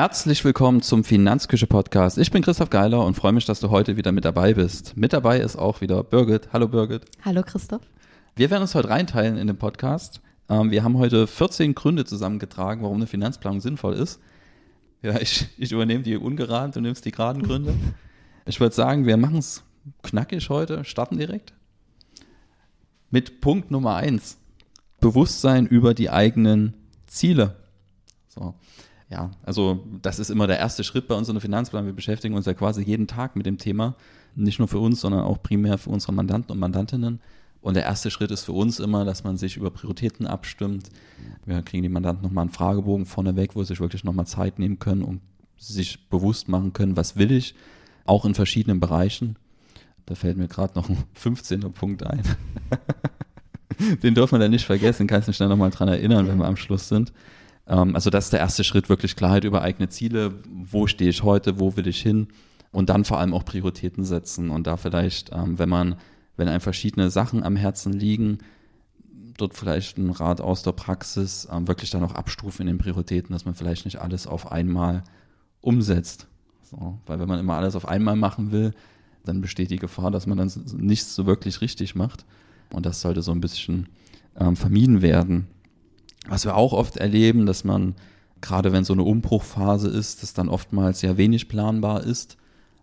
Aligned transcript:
Herzlich 0.00 0.44
willkommen 0.44 0.80
zum 0.80 1.02
Finanzküche 1.02 1.66
Podcast. 1.66 2.18
Ich 2.18 2.30
bin 2.30 2.40
Christoph 2.40 2.70
Geiler 2.70 3.04
und 3.04 3.14
freue 3.14 3.32
mich, 3.32 3.46
dass 3.46 3.58
du 3.58 3.70
heute 3.70 3.96
wieder 3.96 4.12
mit 4.12 4.24
dabei 4.24 4.54
bist. 4.54 4.96
Mit 4.96 5.12
dabei 5.12 5.40
ist 5.40 5.56
auch 5.56 5.80
wieder 5.80 6.04
Birgit. 6.04 6.50
Hallo 6.52 6.68
Birgit. 6.68 7.04
Hallo 7.24 7.42
Christoph. 7.42 7.82
Wir 8.36 8.48
werden 8.48 8.62
uns 8.62 8.76
heute 8.76 8.90
reinteilen 8.90 9.36
in 9.36 9.48
den 9.48 9.56
Podcast. 9.56 10.20
Ähm, 10.48 10.70
wir 10.70 10.84
haben 10.84 10.98
heute 10.98 11.26
14 11.26 11.74
Gründe 11.74 12.04
zusammengetragen, 12.04 12.84
warum 12.84 12.98
eine 12.98 13.08
Finanzplanung 13.08 13.60
sinnvoll 13.60 13.94
ist. 13.94 14.20
Ja, 15.02 15.18
ich, 15.20 15.48
ich 15.58 15.72
übernehme 15.72 16.04
die 16.04 16.16
ungeraden, 16.16 16.70
du 16.70 16.80
nimmst 16.80 17.04
die 17.04 17.10
geraden 17.10 17.42
Gründe. 17.42 17.74
Ich 18.46 18.60
würde 18.60 18.76
sagen, 18.76 19.04
wir 19.04 19.16
machen 19.16 19.38
es 19.38 19.64
knackig 20.04 20.48
heute, 20.48 20.84
starten 20.84 21.18
direkt. 21.18 21.54
Mit 23.10 23.40
Punkt 23.40 23.72
Nummer 23.72 23.96
eins. 23.96 24.38
Bewusstsein 25.00 25.66
über 25.66 25.92
die 25.92 26.08
eigenen 26.08 26.74
Ziele. 27.08 27.56
So. 28.28 28.54
Ja, 29.10 29.30
also 29.42 29.84
das 30.02 30.18
ist 30.18 30.30
immer 30.30 30.46
der 30.46 30.58
erste 30.58 30.84
Schritt 30.84 31.08
bei 31.08 31.14
uns 31.14 31.28
in 31.28 31.34
der 31.34 31.40
Finanzplan. 31.40 31.86
Wir 31.86 31.94
beschäftigen 31.94 32.34
uns 32.34 32.46
ja 32.46 32.52
quasi 32.52 32.82
jeden 32.82 33.06
Tag 33.06 33.36
mit 33.36 33.46
dem 33.46 33.56
Thema. 33.56 33.94
Nicht 34.34 34.58
nur 34.58 34.68
für 34.68 34.78
uns, 34.78 35.00
sondern 35.00 35.22
auch 35.22 35.42
primär 35.42 35.78
für 35.78 35.90
unsere 35.90 36.12
Mandanten 36.12 36.52
und 36.52 36.58
Mandantinnen. 36.58 37.20
Und 37.60 37.74
der 37.74 37.84
erste 37.84 38.10
Schritt 38.10 38.30
ist 38.30 38.44
für 38.44 38.52
uns 38.52 38.78
immer, 38.78 39.04
dass 39.04 39.24
man 39.24 39.36
sich 39.36 39.56
über 39.56 39.70
Prioritäten 39.70 40.26
abstimmt. 40.26 40.90
Wir 41.44 41.62
kriegen 41.62 41.82
die 41.82 41.88
Mandanten 41.88 42.22
nochmal 42.22 42.42
einen 42.42 42.52
Fragebogen 42.52 43.06
vorneweg, 43.06 43.56
wo 43.56 43.62
sie 43.62 43.68
sich 43.68 43.80
wirklich 43.80 44.04
nochmal 44.04 44.26
Zeit 44.26 44.58
nehmen 44.58 44.78
können 44.78 45.02
und 45.02 45.20
sich 45.56 46.08
bewusst 46.08 46.48
machen 46.48 46.72
können, 46.72 46.96
was 46.96 47.16
will 47.16 47.32
ich, 47.32 47.54
auch 48.04 48.24
in 48.24 48.34
verschiedenen 48.34 48.78
Bereichen. 48.78 49.36
Da 50.06 50.14
fällt 50.14 50.36
mir 50.36 50.48
gerade 50.48 50.74
noch 50.74 50.88
ein 50.88 51.04
15. 51.14 51.60
Punkt 51.72 52.06
ein. 52.06 52.22
Den 54.02 54.14
dürfen 54.14 54.36
wir 54.36 54.38
dann 54.38 54.50
nicht 54.50 54.64
vergessen, 54.64 55.06
kannst 55.06 55.28
du 55.28 55.30
mich 55.30 55.36
schnell 55.36 55.48
nochmal 55.48 55.70
dran 55.70 55.88
erinnern, 55.88 56.28
wenn 56.28 56.38
wir 56.38 56.46
am 56.46 56.56
Schluss 56.56 56.88
sind. 56.88 57.12
Ähm, 57.68 57.94
also 57.94 58.10
das 58.10 58.24
ist 58.24 58.32
der 58.32 58.40
erste 58.40 58.64
Schritt, 58.64 58.88
wirklich 58.88 59.14
Klarheit 59.14 59.44
über 59.44 59.62
eigene 59.62 59.88
Ziele. 59.88 60.34
Wo 60.48 60.86
stehe 60.86 61.10
ich 61.10 61.22
heute, 61.22 61.60
wo 61.60 61.76
will 61.76 61.86
ich 61.86 62.00
hin? 62.00 62.28
Und 62.72 62.90
dann 62.90 63.04
vor 63.04 63.18
allem 63.18 63.34
auch 63.34 63.44
Prioritäten 63.44 64.04
setzen 64.04 64.50
und 64.50 64.66
da 64.66 64.76
vielleicht, 64.76 65.30
ähm, 65.32 65.58
wenn 65.58 65.68
man, 65.68 65.96
wenn 66.36 66.48
einem 66.48 66.60
verschiedene 66.60 67.10
Sachen 67.10 67.42
am 67.42 67.56
Herzen 67.56 67.92
liegen, 67.92 68.38
dort 69.38 69.54
vielleicht 69.54 69.96
ein 69.98 70.10
Rat 70.10 70.40
aus 70.40 70.62
der 70.64 70.72
Praxis, 70.72 71.48
ähm, 71.50 71.68
wirklich 71.68 71.90
dann 71.90 72.02
auch 72.02 72.14
abstufen 72.14 72.62
in 72.62 72.74
den 72.74 72.78
Prioritäten, 72.78 73.32
dass 73.32 73.44
man 73.44 73.54
vielleicht 73.54 73.84
nicht 73.84 74.00
alles 74.00 74.26
auf 74.26 74.52
einmal 74.52 75.02
umsetzt. 75.60 76.26
So, 76.62 76.98
weil 77.06 77.18
wenn 77.20 77.28
man 77.28 77.40
immer 77.40 77.54
alles 77.54 77.74
auf 77.74 77.88
einmal 77.88 78.16
machen 78.16 78.52
will, 78.52 78.72
dann 79.24 79.40
besteht 79.40 79.70
die 79.70 79.78
Gefahr, 79.78 80.10
dass 80.10 80.26
man 80.26 80.36
dann 80.36 80.52
nichts 80.76 81.14
so 81.14 81.24
wirklich 81.26 81.60
richtig 81.60 81.94
macht. 81.94 82.26
Und 82.70 82.84
das 82.84 83.00
sollte 83.00 83.22
so 83.22 83.32
ein 83.32 83.40
bisschen 83.40 83.88
vermieden 84.54 85.02
werden. 85.02 85.48
Was 86.28 86.44
wir 86.44 86.56
auch 86.56 86.72
oft 86.72 86.96
erleben, 86.96 87.46
dass 87.46 87.64
man, 87.64 87.94
gerade 88.40 88.72
wenn 88.72 88.84
so 88.84 88.92
eine 88.92 89.02
Umbruchphase 89.02 89.88
ist, 89.88 90.22
dass 90.22 90.34
dann 90.34 90.48
oftmals 90.48 91.02
ja 91.02 91.16
wenig 91.16 91.48
planbar 91.48 92.04
ist. 92.04 92.36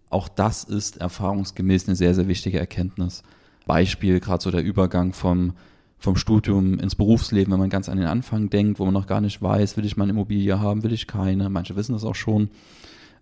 Auch 0.09 0.27
das 0.27 0.63
ist 0.63 0.97
erfahrungsgemäß 0.97 1.87
eine 1.87 1.95
sehr, 1.95 2.13
sehr 2.15 2.27
wichtige 2.27 2.59
Erkenntnis. 2.59 3.23
Beispiel, 3.65 4.19
gerade 4.19 4.43
so 4.43 4.51
der 4.51 4.63
Übergang 4.63 5.13
vom, 5.13 5.53
vom 5.97 6.15
Studium 6.15 6.79
ins 6.79 6.95
Berufsleben, 6.95 7.51
wenn 7.51 7.59
man 7.59 7.69
ganz 7.69 7.89
an 7.89 7.97
den 7.97 8.07
Anfang 8.07 8.49
denkt, 8.49 8.79
wo 8.79 8.85
man 8.85 8.93
noch 8.93 9.07
gar 9.07 9.21
nicht 9.21 9.41
weiß, 9.41 9.77
will 9.77 9.85
ich 9.85 9.97
meine 9.97 10.11
Immobilie 10.11 10.59
haben, 10.59 10.83
will 10.83 10.93
ich 10.93 11.07
keine. 11.07 11.49
Manche 11.49 11.75
wissen 11.75 11.93
das 11.93 12.03
auch 12.03 12.15
schon. 12.15 12.49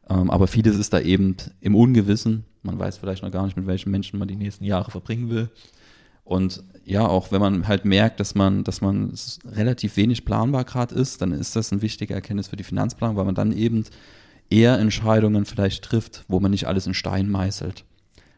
Ähm, 0.09 0.29
aber 0.29 0.47
vieles 0.47 0.77
ist 0.77 0.93
da 0.93 0.99
eben 0.99 1.35
im 1.61 1.75
Ungewissen. 1.75 2.45
Man 2.61 2.79
weiß 2.79 2.97
vielleicht 2.97 3.23
noch 3.23 3.31
gar 3.31 3.45
nicht, 3.45 3.57
mit 3.57 3.67
welchen 3.67 3.91
Menschen 3.91 4.19
man 4.19 4.27
die 4.27 4.35
nächsten 4.35 4.65
Jahre 4.65 4.91
verbringen 4.91 5.29
will. 5.29 5.49
Und 6.23 6.63
ja, 6.85 7.05
auch 7.07 7.31
wenn 7.31 7.41
man 7.41 7.67
halt 7.67 7.85
merkt, 7.85 8.19
dass 8.19 8.35
man, 8.35 8.63
dass 8.63 8.81
man 8.81 9.13
relativ 9.45 9.97
wenig 9.97 10.25
planbar 10.25 10.63
gerade 10.65 10.95
ist, 10.95 11.21
dann 11.21 11.31
ist 11.31 11.55
das 11.55 11.71
ein 11.71 11.81
wichtiger 11.81 12.15
Erkenntnis 12.15 12.47
für 12.47 12.55
die 12.55 12.63
Finanzplanung, 12.63 13.15
weil 13.15 13.25
man 13.25 13.35
dann 13.35 13.51
eben 13.51 13.85
eher 14.49 14.77
Entscheidungen 14.79 15.45
vielleicht 15.45 15.83
trifft, 15.83 16.25
wo 16.27 16.39
man 16.39 16.51
nicht 16.51 16.67
alles 16.67 16.87
in 16.87 16.93
Stein 16.93 17.29
meißelt. 17.29 17.85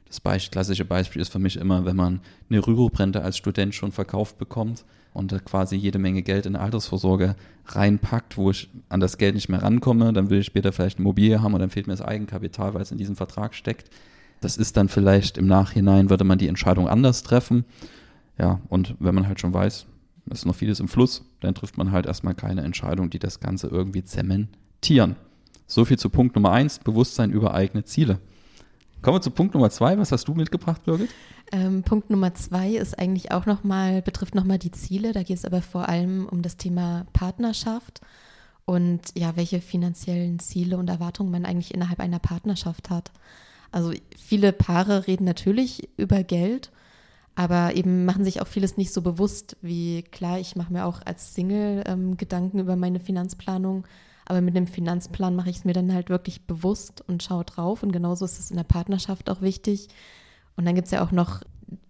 Das 0.08 0.20
Beispiel, 0.20 0.52
klassische 0.52 0.86
Beispiel 0.86 1.22
ist 1.22 1.32
für 1.32 1.40
mich 1.40 1.58
immer, 1.58 1.86
wenn 1.86 1.96
man 1.96 2.22
eine 2.50 2.66
Rüruprente 2.66 3.24
als 3.24 3.38
Student 3.38 3.74
schon 3.74 3.92
verkauft 3.92 4.38
bekommt 4.38 4.86
und 5.14 5.44
quasi 5.46 5.76
jede 5.76 5.98
Menge 5.98 6.22
Geld 6.22 6.46
in 6.46 6.56
eine 6.56 6.64
Altersvorsorge 6.64 7.36
reinpackt, 7.66 8.38
wo 8.38 8.52
ich 8.52 8.70
an 8.90 9.00
das 9.00 9.18
Geld 9.18 9.36
nicht 9.36 9.50
mehr 9.50 9.64
rankomme, 9.64 10.14
dann 10.14 10.30
will 10.30 10.40
ich 10.40 10.46
später 10.46 10.72
vielleicht 10.72 10.98
eine 10.98 11.04
Immobilie 11.04 11.42
haben 11.42 11.54
und 11.54 11.60
dann 11.60 11.70
fehlt 11.70 11.88
mir 11.88 11.94
das 11.94 12.06
Eigenkapital, 12.06 12.74
weil 12.74 12.82
es 12.82 12.92
in 12.92 12.98
diesem 12.98 13.16
Vertrag 13.16 13.56
steckt. 13.56 13.90
Das 14.42 14.58
ist 14.58 14.78
dann 14.78 14.90
vielleicht 14.90 15.38
im 15.38 15.48
Nachhinein, 15.48 16.10
würde 16.10 16.24
man 16.24 16.38
die 16.38 16.48
Entscheidung 16.48 16.88
anders 16.88 17.24
treffen. 17.24 17.66
Ja, 18.38 18.60
und 18.70 18.96
wenn 19.00 19.16
man 19.16 19.28
halt 19.28 19.40
schon 19.40 19.54
weiß, 19.54 19.86
es 20.30 20.40
ist 20.40 20.46
noch 20.46 20.56
vieles 20.56 20.80
im 20.80 20.88
Fluss, 20.88 21.24
dann 21.40 21.56
trifft 21.56 21.78
man 21.78 21.92
halt 21.92 22.06
erstmal 22.06 22.34
keine 22.34 22.62
Entscheidung, 22.62 23.10
die 23.10 23.20
das 23.20 23.40
Ganze 23.40 23.68
irgendwie 23.68 24.04
zementieren. 24.04 25.16
So 25.68 25.86
viel 25.86 25.98
zu 25.98 26.10
Punkt 26.10 26.36
Nummer 26.36 26.52
eins, 26.52 26.80
Bewusstsein 26.80 27.32
über 27.32 27.54
eigene 27.54 27.84
Ziele. 27.86 28.20
Kommen 29.02 29.18
wir 29.18 29.22
zu 29.22 29.32
Punkt 29.32 29.54
Nummer 29.54 29.70
zwei. 29.70 29.98
Was 29.98 30.12
hast 30.12 30.28
du 30.28 30.34
mitgebracht, 30.34 30.84
Birgit? 30.84 31.10
Ähm, 31.52 31.84
Punkt 31.84 32.10
Nummer 32.10 32.34
zwei 32.34 32.72
ist 32.72 32.98
eigentlich 32.98 33.32
auch 33.32 33.46
nochmal, 33.46 34.02
betrifft 34.02 34.34
nochmal 34.34 34.58
die 34.58 34.72
Ziele. 34.72 35.12
Da 35.12 35.24
geht 35.24 35.38
es 35.38 35.46
aber 35.46 35.62
vor 35.62 35.88
allem 35.88 36.28
um 36.28 36.42
das 36.42 36.58
Thema 36.58 37.06
Partnerschaft 37.14 38.02
und 38.66 39.02
ja, 39.16 39.36
welche 39.36 39.62
finanziellen 39.62 40.40
Ziele 40.40 40.78
und 40.78 40.90
Erwartungen 40.90 41.32
man 41.32 41.46
eigentlich 41.46 41.74
innerhalb 41.74 42.00
einer 42.00 42.20
Partnerschaft 42.20 42.90
hat. 42.90 43.12
Also 43.72 43.94
viele 44.18 44.54
Paare 44.54 45.08
reden 45.08 45.26
natürlich 45.26 45.90
über 45.98 46.24
Geld, 46.24 46.72
aber 47.36 47.76
eben 47.76 48.06
machen 48.06 48.24
sich 48.24 48.42
auch 48.42 48.48
vieles 48.48 48.78
nicht 48.78 48.94
so 48.94 49.02
bewusst, 49.02 49.58
wie 49.62 50.04
klar, 50.04 50.40
ich 50.40 50.56
mache 50.56 50.72
mir 50.72 50.86
auch 50.86 51.02
als 51.06 51.34
Single 51.34 51.84
ähm, 51.86 52.16
Gedanken 52.18 52.60
über 52.60 52.76
meine 52.76 53.00
Finanzplanung, 53.00 53.86
aber 54.26 54.42
mit 54.42 54.56
einem 54.56 54.68
Finanzplan 54.68 55.36
mache 55.36 55.50
ich 55.50 55.58
es 55.58 55.66
mir 55.66 55.74
dann 55.74 55.94
halt 55.94 56.10
wirklich 56.10 56.48
bewusst 56.48 57.04
und 57.08 57.22
schaue 57.22 57.44
drauf. 57.46 57.84
Und 57.84 57.92
genauso 57.92 58.26
ist 58.26 58.40
es 58.40 58.50
in 58.50 58.58
der 58.58 58.64
Partnerschaft 58.64 59.30
auch 59.30 59.42
wichtig. 59.42 59.88
Und 60.56 60.66
dann 60.66 60.76
gibt 60.76 60.86
es 60.88 60.92
ja 60.92 61.04
auch 61.04 61.12
noch 61.12 61.42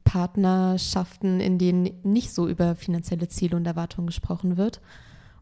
Partnerschaften, 0.04 1.40
in 1.40 1.58
denen 1.58 1.92
nicht 2.04 2.34
so 2.34 2.48
über 2.48 2.76
finanzielle 2.76 3.30
Ziele 3.30 3.56
und 3.56 3.66
Erwartungen 3.66 4.08
gesprochen 4.08 4.58
wird. 4.58 4.82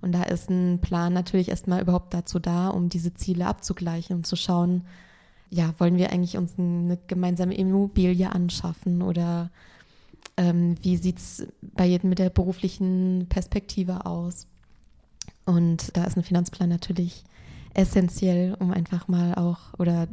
Und 0.01 0.11
da 0.11 0.23
ist 0.23 0.49
ein 0.49 0.81
Plan 0.81 1.13
natürlich 1.13 1.49
erstmal 1.49 1.81
überhaupt 1.81 2.13
dazu 2.13 2.37
da, 2.37 2.67
um 2.67 2.89
diese 2.89 3.13
Ziele 3.13 3.47
abzugleichen 3.47 4.17
und 4.17 4.27
zu 4.27 4.35
schauen, 4.35 4.83
ja, 5.53 5.73
wollen 5.77 5.97
wir 5.97 6.11
eigentlich 6.11 6.37
uns 6.37 6.53
eine 6.57 6.97
gemeinsame 7.07 7.53
Immobilie 7.53 8.31
anschaffen 8.31 9.01
oder 9.03 9.51
ähm, 10.35 10.75
wie 10.81 10.97
sieht 10.97 11.17
es 11.19 11.45
bei 11.61 11.85
jedem 11.85 12.09
mit 12.09 12.19
der 12.19 12.31
beruflichen 12.31 13.27
Perspektive 13.29 14.05
aus? 14.07 14.47
Und 15.45 15.95
da 15.95 16.05
ist 16.05 16.17
ein 16.17 16.23
Finanzplan 16.23 16.69
natürlich 16.69 17.23
essentiell, 17.75 18.55
um 18.57 18.71
einfach 18.71 19.07
mal 19.07 19.35
auch 19.35 19.77
oder 19.77 20.07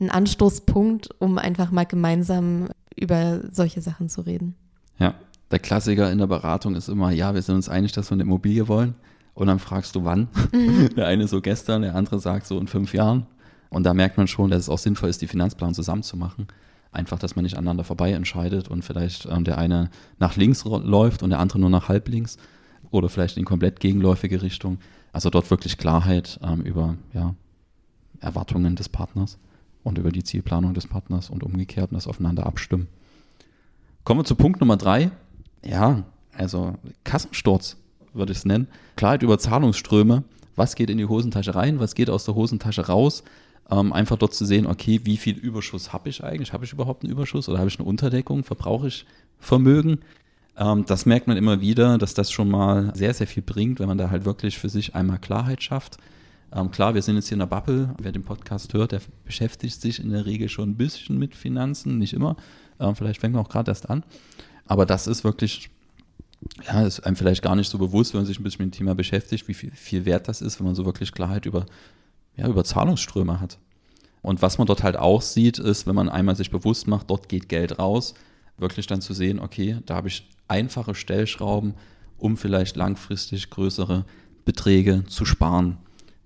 ein 0.00 0.10
Anstoßpunkt, 0.10 1.10
um 1.18 1.38
einfach 1.38 1.70
mal 1.70 1.86
gemeinsam 1.86 2.68
über 2.94 3.40
solche 3.50 3.80
Sachen 3.80 4.08
zu 4.08 4.22
reden. 4.22 4.54
Ja, 4.98 5.14
der 5.50 5.60
Klassiker 5.60 6.12
in 6.12 6.18
der 6.18 6.26
Beratung 6.26 6.74
ist 6.74 6.88
immer, 6.88 7.10
ja, 7.10 7.34
wir 7.34 7.42
sind 7.42 7.54
uns 7.54 7.68
einig, 7.68 7.92
dass 7.92 8.10
wir 8.10 8.14
eine 8.14 8.24
Immobilie 8.24 8.68
wollen. 8.68 8.94
Und 9.32 9.46
dann 9.46 9.60
fragst 9.60 9.94
du, 9.94 10.04
wann? 10.04 10.28
Mhm. 10.52 10.90
Der 10.96 11.06
eine 11.06 11.28
so 11.28 11.40
gestern, 11.40 11.82
der 11.82 11.94
andere 11.94 12.18
sagt 12.18 12.48
so 12.48 12.58
in 12.58 12.66
fünf 12.66 12.92
Jahren. 12.92 13.24
Und 13.70 13.84
da 13.84 13.94
merkt 13.94 14.16
man 14.16 14.26
schon, 14.26 14.50
dass 14.50 14.62
es 14.62 14.68
auch 14.68 14.78
sinnvoll 14.78 15.10
ist, 15.10 15.20
die 15.20 15.26
Finanzplanung 15.26 15.74
zusammen 15.74 16.02
zu 16.02 16.16
machen. 16.16 16.46
Einfach, 16.90 17.18
dass 17.18 17.36
man 17.36 17.42
nicht 17.42 17.56
aneinander 17.56 17.84
vorbei 17.84 18.12
entscheidet 18.12 18.68
und 18.68 18.82
vielleicht 18.82 19.26
ähm, 19.26 19.44
der 19.44 19.58
eine 19.58 19.90
nach 20.18 20.36
links 20.36 20.64
läuft 20.64 21.22
und 21.22 21.30
der 21.30 21.38
andere 21.38 21.58
nur 21.58 21.70
nach 21.70 21.88
halb 21.88 22.08
links 22.08 22.38
oder 22.90 23.08
vielleicht 23.08 23.36
in 23.36 23.44
komplett 23.44 23.80
gegenläufige 23.80 24.40
Richtung. 24.40 24.78
Also 25.12 25.28
dort 25.28 25.50
wirklich 25.50 25.76
Klarheit 25.76 26.40
ähm, 26.42 26.62
über 26.62 26.96
ja, 27.12 27.34
Erwartungen 28.20 28.74
des 28.74 28.88
Partners 28.88 29.38
und 29.82 29.98
über 29.98 30.10
die 30.10 30.24
Zielplanung 30.24 30.74
des 30.74 30.86
Partners 30.86 31.28
und 31.28 31.42
umgekehrt 31.42 31.90
und 31.90 31.96
das 31.96 32.06
aufeinander 32.06 32.46
abstimmen. 32.46 32.88
Kommen 34.04 34.20
wir 34.20 34.24
zu 34.24 34.36
Punkt 34.36 34.60
Nummer 34.60 34.78
drei. 34.78 35.10
Ja, 35.64 36.04
also 36.34 36.74
Kassensturz 37.04 37.76
würde 38.14 38.32
ich 38.32 38.38
es 38.38 38.44
nennen. 38.46 38.68
Klarheit 38.96 39.22
über 39.22 39.38
Zahlungsströme. 39.38 40.24
Was 40.56 40.74
geht 40.74 40.90
in 40.90 40.98
die 40.98 41.06
Hosentasche 41.06 41.54
rein? 41.54 41.78
Was 41.78 41.94
geht 41.94 42.10
aus 42.10 42.24
der 42.24 42.34
Hosentasche 42.34 42.86
raus? 42.86 43.22
Ähm, 43.70 43.92
einfach 43.92 44.16
dort 44.16 44.34
zu 44.34 44.46
sehen, 44.46 44.66
okay, 44.66 45.00
wie 45.04 45.18
viel 45.18 45.36
Überschuss 45.36 45.92
habe 45.92 46.08
ich 46.08 46.24
eigentlich? 46.24 46.52
Habe 46.52 46.64
ich 46.64 46.72
überhaupt 46.72 47.04
einen 47.04 47.12
Überschuss 47.12 47.48
oder 47.48 47.58
habe 47.58 47.68
ich 47.68 47.78
eine 47.78 47.86
Unterdeckung? 47.86 48.44
Verbrauche 48.44 48.88
ich 48.88 49.04
Vermögen? 49.38 50.00
Ähm, 50.56 50.84
das 50.86 51.06
merkt 51.06 51.26
man 51.26 51.36
immer 51.36 51.60
wieder, 51.60 51.98
dass 51.98 52.14
das 52.14 52.32
schon 52.32 52.48
mal 52.48 52.92
sehr, 52.94 53.14
sehr 53.14 53.26
viel 53.26 53.42
bringt, 53.42 53.78
wenn 53.78 53.88
man 53.88 53.98
da 53.98 54.10
halt 54.10 54.24
wirklich 54.24 54.58
für 54.58 54.68
sich 54.68 54.94
einmal 54.94 55.18
Klarheit 55.18 55.62
schafft. 55.62 55.98
Ähm, 56.52 56.70
klar, 56.70 56.94
wir 56.94 57.02
sind 57.02 57.16
jetzt 57.16 57.28
hier 57.28 57.34
in 57.34 57.40
der 57.40 57.46
Bubble. 57.46 57.94
Wer 57.98 58.12
den 58.12 58.22
Podcast 58.22 58.72
hört, 58.72 58.92
der 58.92 59.00
beschäftigt 59.24 59.80
sich 59.80 60.00
in 60.00 60.10
der 60.10 60.24
Regel 60.24 60.48
schon 60.48 60.70
ein 60.70 60.76
bisschen 60.76 61.18
mit 61.18 61.34
Finanzen, 61.34 61.98
nicht 61.98 62.14
immer. 62.14 62.36
Ähm, 62.80 62.96
vielleicht 62.96 63.20
fängt 63.20 63.34
man 63.34 63.44
auch 63.44 63.50
gerade 63.50 63.70
erst 63.70 63.90
an. 63.90 64.02
Aber 64.66 64.86
das 64.86 65.06
ist 65.06 65.24
wirklich, 65.24 65.70
ja, 66.66 66.86
ist 66.86 67.00
einem 67.00 67.16
vielleicht 67.16 67.42
gar 67.42 67.54
nicht 67.54 67.68
so 67.68 67.78
bewusst, 67.78 68.14
wenn 68.14 68.20
man 68.20 68.26
sich 68.26 68.40
ein 68.40 68.42
bisschen 68.42 68.64
mit 68.64 68.74
dem 68.74 68.78
Thema 68.78 68.94
beschäftigt, 68.94 69.46
wie 69.46 69.54
viel, 69.54 69.70
viel 69.72 70.04
wert 70.06 70.28
das 70.28 70.40
ist, 70.40 70.58
wenn 70.58 70.66
man 70.66 70.74
so 70.74 70.86
wirklich 70.86 71.12
Klarheit 71.12 71.46
über 71.46 71.66
ja, 72.38 72.48
über 72.48 72.64
Zahlungsströme 72.64 73.40
hat. 73.40 73.58
Und 74.22 74.42
was 74.42 74.58
man 74.58 74.66
dort 74.66 74.82
halt 74.82 74.96
auch 74.96 75.22
sieht, 75.22 75.58
ist, 75.58 75.86
wenn 75.86 75.94
man 75.94 76.08
einmal 76.08 76.36
sich 76.36 76.50
bewusst 76.50 76.86
macht, 76.86 77.10
dort 77.10 77.28
geht 77.28 77.48
Geld 77.48 77.78
raus, 77.78 78.14
wirklich 78.56 78.86
dann 78.86 79.00
zu 79.00 79.12
sehen, 79.12 79.38
okay, 79.38 79.78
da 79.86 79.96
habe 79.96 80.08
ich 80.08 80.28
einfache 80.48 80.94
Stellschrauben, 80.94 81.74
um 82.16 82.36
vielleicht 82.36 82.76
langfristig 82.76 83.50
größere 83.50 84.04
Beträge 84.44 85.04
zu 85.06 85.24
sparen. 85.24 85.78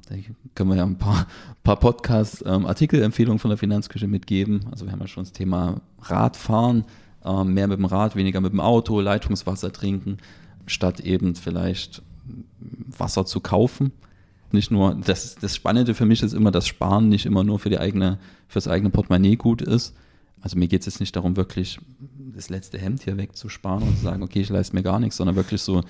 Da 0.08 0.16
können 0.54 0.70
wir 0.70 0.76
ja 0.76 0.84
ein 0.84 0.98
paar, 0.98 1.26
paar 1.62 1.78
Podcast-Artikelempfehlungen 1.78 3.36
ähm, 3.36 3.40
von 3.40 3.50
der 3.50 3.58
Finanzküche 3.58 4.08
mitgeben. 4.08 4.66
Also 4.70 4.86
wir 4.86 4.92
haben 4.92 5.00
ja 5.00 5.06
schon 5.06 5.24
das 5.24 5.32
Thema 5.32 5.80
Radfahren, 6.00 6.84
ähm, 7.24 7.54
mehr 7.54 7.68
mit 7.68 7.78
dem 7.78 7.84
Rad, 7.84 8.16
weniger 8.16 8.40
mit 8.40 8.52
dem 8.52 8.60
Auto, 8.60 9.00
Leitungswasser 9.00 9.72
trinken, 9.72 10.18
statt 10.66 11.00
eben 11.00 11.34
vielleicht 11.34 12.02
Wasser 12.98 13.26
zu 13.26 13.40
kaufen. 13.40 13.92
Nicht 14.52 14.70
nur, 14.70 14.94
das, 14.94 15.34
das 15.36 15.56
Spannende 15.56 15.94
für 15.94 16.06
mich 16.06 16.22
ist 16.22 16.32
immer, 16.32 16.50
dass 16.50 16.66
Sparen 16.66 17.08
nicht 17.08 17.26
immer 17.26 17.44
nur 17.44 17.58
für 17.58 17.70
die 17.70 17.78
eigene, 17.78 18.18
fürs 18.48 18.68
eigene 18.68 18.90
Portemonnaie 18.90 19.36
gut 19.36 19.62
ist. 19.62 19.94
Also 20.40 20.58
mir 20.58 20.68
geht 20.68 20.80
es 20.80 20.86
jetzt 20.86 21.00
nicht 21.00 21.14
darum, 21.14 21.36
wirklich 21.36 21.78
das 22.34 22.50
letzte 22.50 22.78
Hemd 22.78 23.02
hier 23.02 23.16
wegzusparen 23.16 23.82
und 23.82 23.96
zu 23.96 24.02
sagen, 24.02 24.22
okay, 24.22 24.40
ich 24.40 24.48
leiste 24.48 24.74
mir 24.74 24.82
gar 24.82 24.98
nichts, 24.98 25.16
sondern 25.16 25.36
wirklich 25.36 25.62
so 25.62 25.82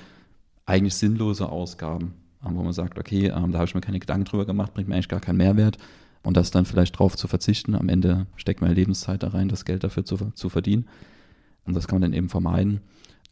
eigentlich 0.66 0.94
sinnlose 0.94 1.48
Ausgaben, 1.48 2.14
ähm, 2.46 2.56
wo 2.56 2.62
man 2.62 2.72
sagt, 2.72 2.98
okay, 2.98 3.26
ähm, 3.26 3.52
da 3.52 3.58
habe 3.58 3.64
ich 3.66 3.74
mir 3.74 3.80
keine 3.80 3.98
Gedanken 3.98 4.24
drüber 4.24 4.46
gemacht, 4.46 4.74
bringt 4.74 4.88
mir 4.88 4.94
eigentlich 4.94 5.08
gar 5.08 5.20
keinen 5.20 5.38
Mehrwert. 5.38 5.78
Und 6.22 6.36
das 6.36 6.52
dann 6.52 6.66
vielleicht 6.66 6.96
drauf 6.98 7.16
zu 7.16 7.26
verzichten. 7.26 7.74
Am 7.74 7.88
Ende 7.88 8.26
steckt 8.36 8.60
meine 8.60 8.74
Lebenszeit 8.74 9.24
da 9.24 9.28
rein, 9.28 9.48
das 9.48 9.64
Geld 9.64 9.82
dafür 9.82 10.04
zu, 10.04 10.16
zu 10.34 10.48
verdienen. 10.50 10.86
Und 11.64 11.74
das 11.74 11.88
kann 11.88 11.96
man 11.96 12.02
dann 12.02 12.16
eben 12.16 12.28
vermeiden. 12.28 12.80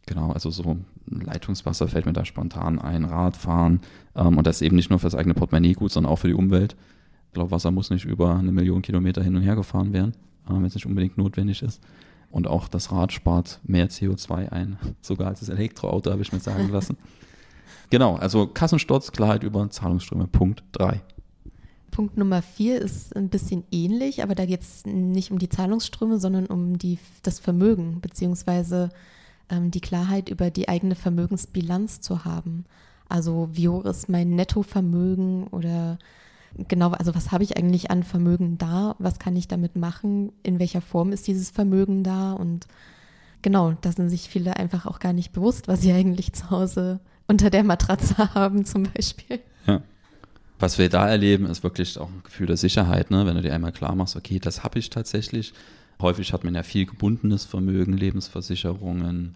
Genau, 0.05 0.31
also 0.31 0.49
so 0.49 0.77
Leitungswasser 1.07 1.87
fällt 1.87 2.05
mir 2.05 2.13
da 2.13 2.25
spontan 2.25 2.79
ein, 2.79 3.05
Radfahren. 3.05 3.81
Ähm, 4.15 4.37
und 4.37 4.47
das 4.47 4.61
eben 4.61 4.75
nicht 4.75 4.89
nur 4.89 4.99
für 4.99 5.07
das 5.07 5.15
eigene 5.15 5.33
Portemonnaie 5.33 5.73
gut, 5.73 5.91
sondern 5.91 6.11
auch 6.11 6.17
für 6.17 6.27
die 6.27 6.33
Umwelt. 6.33 6.75
Ich 7.27 7.33
glaube, 7.33 7.51
Wasser 7.51 7.71
muss 7.71 7.89
nicht 7.89 8.05
über 8.05 8.35
eine 8.35 8.51
Million 8.51 8.81
Kilometer 8.81 9.23
hin 9.23 9.35
und 9.35 9.43
her 9.43 9.55
gefahren 9.55 9.93
werden, 9.93 10.13
äh, 10.47 10.53
wenn 10.53 10.65
es 10.65 10.75
nicht 10.75 10.85
unbedingt 10.85 11.17
notwendig 11.17 11.61
ist. 11.61 11.81
Und 12.31 12.47
auch 12.47 12.67
das 12.67 12.91
Rad 12.91 13.11
spart 13.11 13.59
mehr 13.63 13.89
CO2 13.89 14.49
ein, 14.49 14.77
sogar 15.01 15.27
als 15.27 15.41
das 15.41 15.49
Elektroauto, 15.49 16.11
habe 16.11 16.21
ich 16.21 16.33
mir 16.33 16.39
sagen 16.39 16.69
lassen. 16.71 16.97
genau, 17.89 18.15
also 18.15 18.47
Kassensturz, 18.47 19.11
Klarheit 19.11 19.43
über 19.43 19.69
Zahlungsströme, 19.69 20.27
Punkt 20.27 20.63
3. 20.73 21.01
Punkt 21.91 22.17
Nummer 22.17 22.41
4 22.41 22.81
ist 22.81 23.15
ein 23.17 23.27
bisschen 23.27 23.65
ähnlich, 23.69 24.23
aber 24.23 24.33
da 24.33 24.45
geht 24.45 24.61
es 24.61 24.85
nicht 24.85 25.29
um 25.29 25.39
die 25.39 25.49
Zahlungsströme, 25.49 26.19
sondern 26.19 26.45
um 26.45 26.77
die, 26.77 26.97
das 27.21 27.39
Vermögen, 27.39 27.99
beziehungsweise 27.99 28.89
ähm, 29.51 29.69
die 29.69 29.81
Klarheit 29.81 30.29
über 30.29 30.49
die 30.49 30.67
eigene 30.69 30.95
Vermögensbilanz 30.95 32.01
zu 32.01 32.25
haben. 32.25 32.65
Also 33.07 33.49
wie 33.51 33.67
hoch 33.67 33.85
ist 33.85 34.09
mein 34.09 34.35
Nettovermögen 34.35 35.47
oder 35.47 35.99
genau, 36.57 36.91
also 36.91 37.13
was 37.13 37.31
habe 37.31 37.43
ich 37.43 37.57
eigentlich 37.57 37.91
an 37.91 38.03
Vermögen 38.03 38.57
da, 38.57 38.95
was 38.99 39.19
kann 39.19 39.35
ich 39.35 39.47
damit 39.47 39.75
machen, 39.75 40.31
in 40.43 40.59
welcher 40.59 40.81
Form 40.81 41.11
ist 41.11 41.27
dieses 41.27 41.49
Vermögen 41.49 42.03
da 42.03 42.33
und 42.33 42.67
genau, 43.41 43.73
da 43.81 43.91
sind 43.91 44.09
sich 44.09 44.29
viele 44.29 44.55
einfach 44.57 44.85
auch 44.85 44.99
gar 44.99 45.13
nicht 45.13 45.33
bewusst, 45.33 45.67
was 45.67 45.81
sie 45.81 45.91
eigentlich 45.93 46.33
zu 46.33 46.49
Hause 46.49 46.99
unter 47.27 47.49
der 47.49 47.63
Matratze 47.63 48.15
haben 48.33 48.65
zum 48.65 48.83
Beispiel. 48.83 49.39
Ja. 49.67 49.81
Was 50.59 50.77
wir 50.77 50.89
da 50.89 51.09
erleben, 51.09 51.47
ist 51.47 51.63
wirklich 51.63 51.97
auch 51.97 52.09
ein 52.09 52.21
Gefühl 52.23 52.47
der 52.47 52.57
Sicherheit, 52.57 53.11
ne? 53.11 53.25
wenn 53.25 53.35
du 53.35 53.41
dir 53.41 53.53
einmal 53.53 53.71
klar 53.71 53.95
machst, 53.95 54.15
okay, 54.15 54.39
das 54.39 54.63
habe 54.63 54.79
ich 54.79 54.89
tatsächlich. 54.89 55.53
Häufig 56.01 56.33
hat 56.33 56.43
man 56.43 56.55
ja 56.55 56.63
viel 56.63 56.85
gebundenes 56.85 57.45
Vermögen, 57.45 57.93
Lebensversicherungen, 57.93 59.35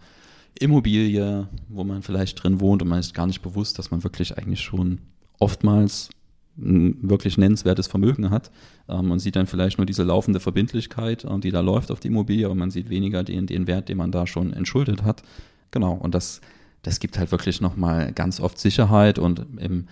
Immobilie, 0.58 1.48
wo 1.68 1.84
man 1.84 2.02
vielleicht 2.02 2.42
drin 2.42 2.60
wohnt 2.60 2.82
und 2.82 2.88
man 2.88 3.00
ist 3.00 3.14
gar 3.14 3.26
nicht 3.26 3.42
bewusst, 3.42 3.78
dass 3.78 3.90
man 3.90 4.04
wirklich 4.04 4.38
eigentlich 4.38 4.60
schon 4.60 4.98
oftmals 5.38 6.10
ein 6.58 7.10
wirklich 7.10 7.36
nennenswertes 7.36 7.86
Vermögen 7.86 8.30
hat. 8.30 8.50
Ähm, 8.88 9.08
man 9.08 9.18
sieht 9.18 9.36
dann 9.36 9.46
vielleicht 9.46 9.78
nur 9.78 9.86
diese 9.86 10.04
laufende 10.04 10.40
Verbindlichkeit, 10.40 11.24
äh, 11.24 11.38
die 11.38 11.50
da 11.50 11.60
läuft 11.60 11.90
auf 11.90 12.00
die 12.00 12.08
Immobilie, 12.08 12.46
aber 12.46 12.54
man 12.54 12.70
sieht 12.70 12.88
weniger 12.88 13.22
den, 13.22 13.46
den 13.46 13.66
Wert, 13.66 13.88
den 13.88 13.98
man 13.98 14.10
da 14.10 14.26
schon 14.26 14.52
entschuldet 14.52 15.02
hat. 15.02 15.22
Genau, 15.70 15.92
und 15.92 16.14
das, 16.14 16.40
das 16.82 17.00
gibt 17.00 17.18
halt 17.18 17.30
wirklich 17.30 17.60
nochmal 17.60 18.12
ganz 18.12 18.40
oft 18.40 18.58
Sicherheit 18.58 19.18
und 19.18 19.44
im, 19.58 19.88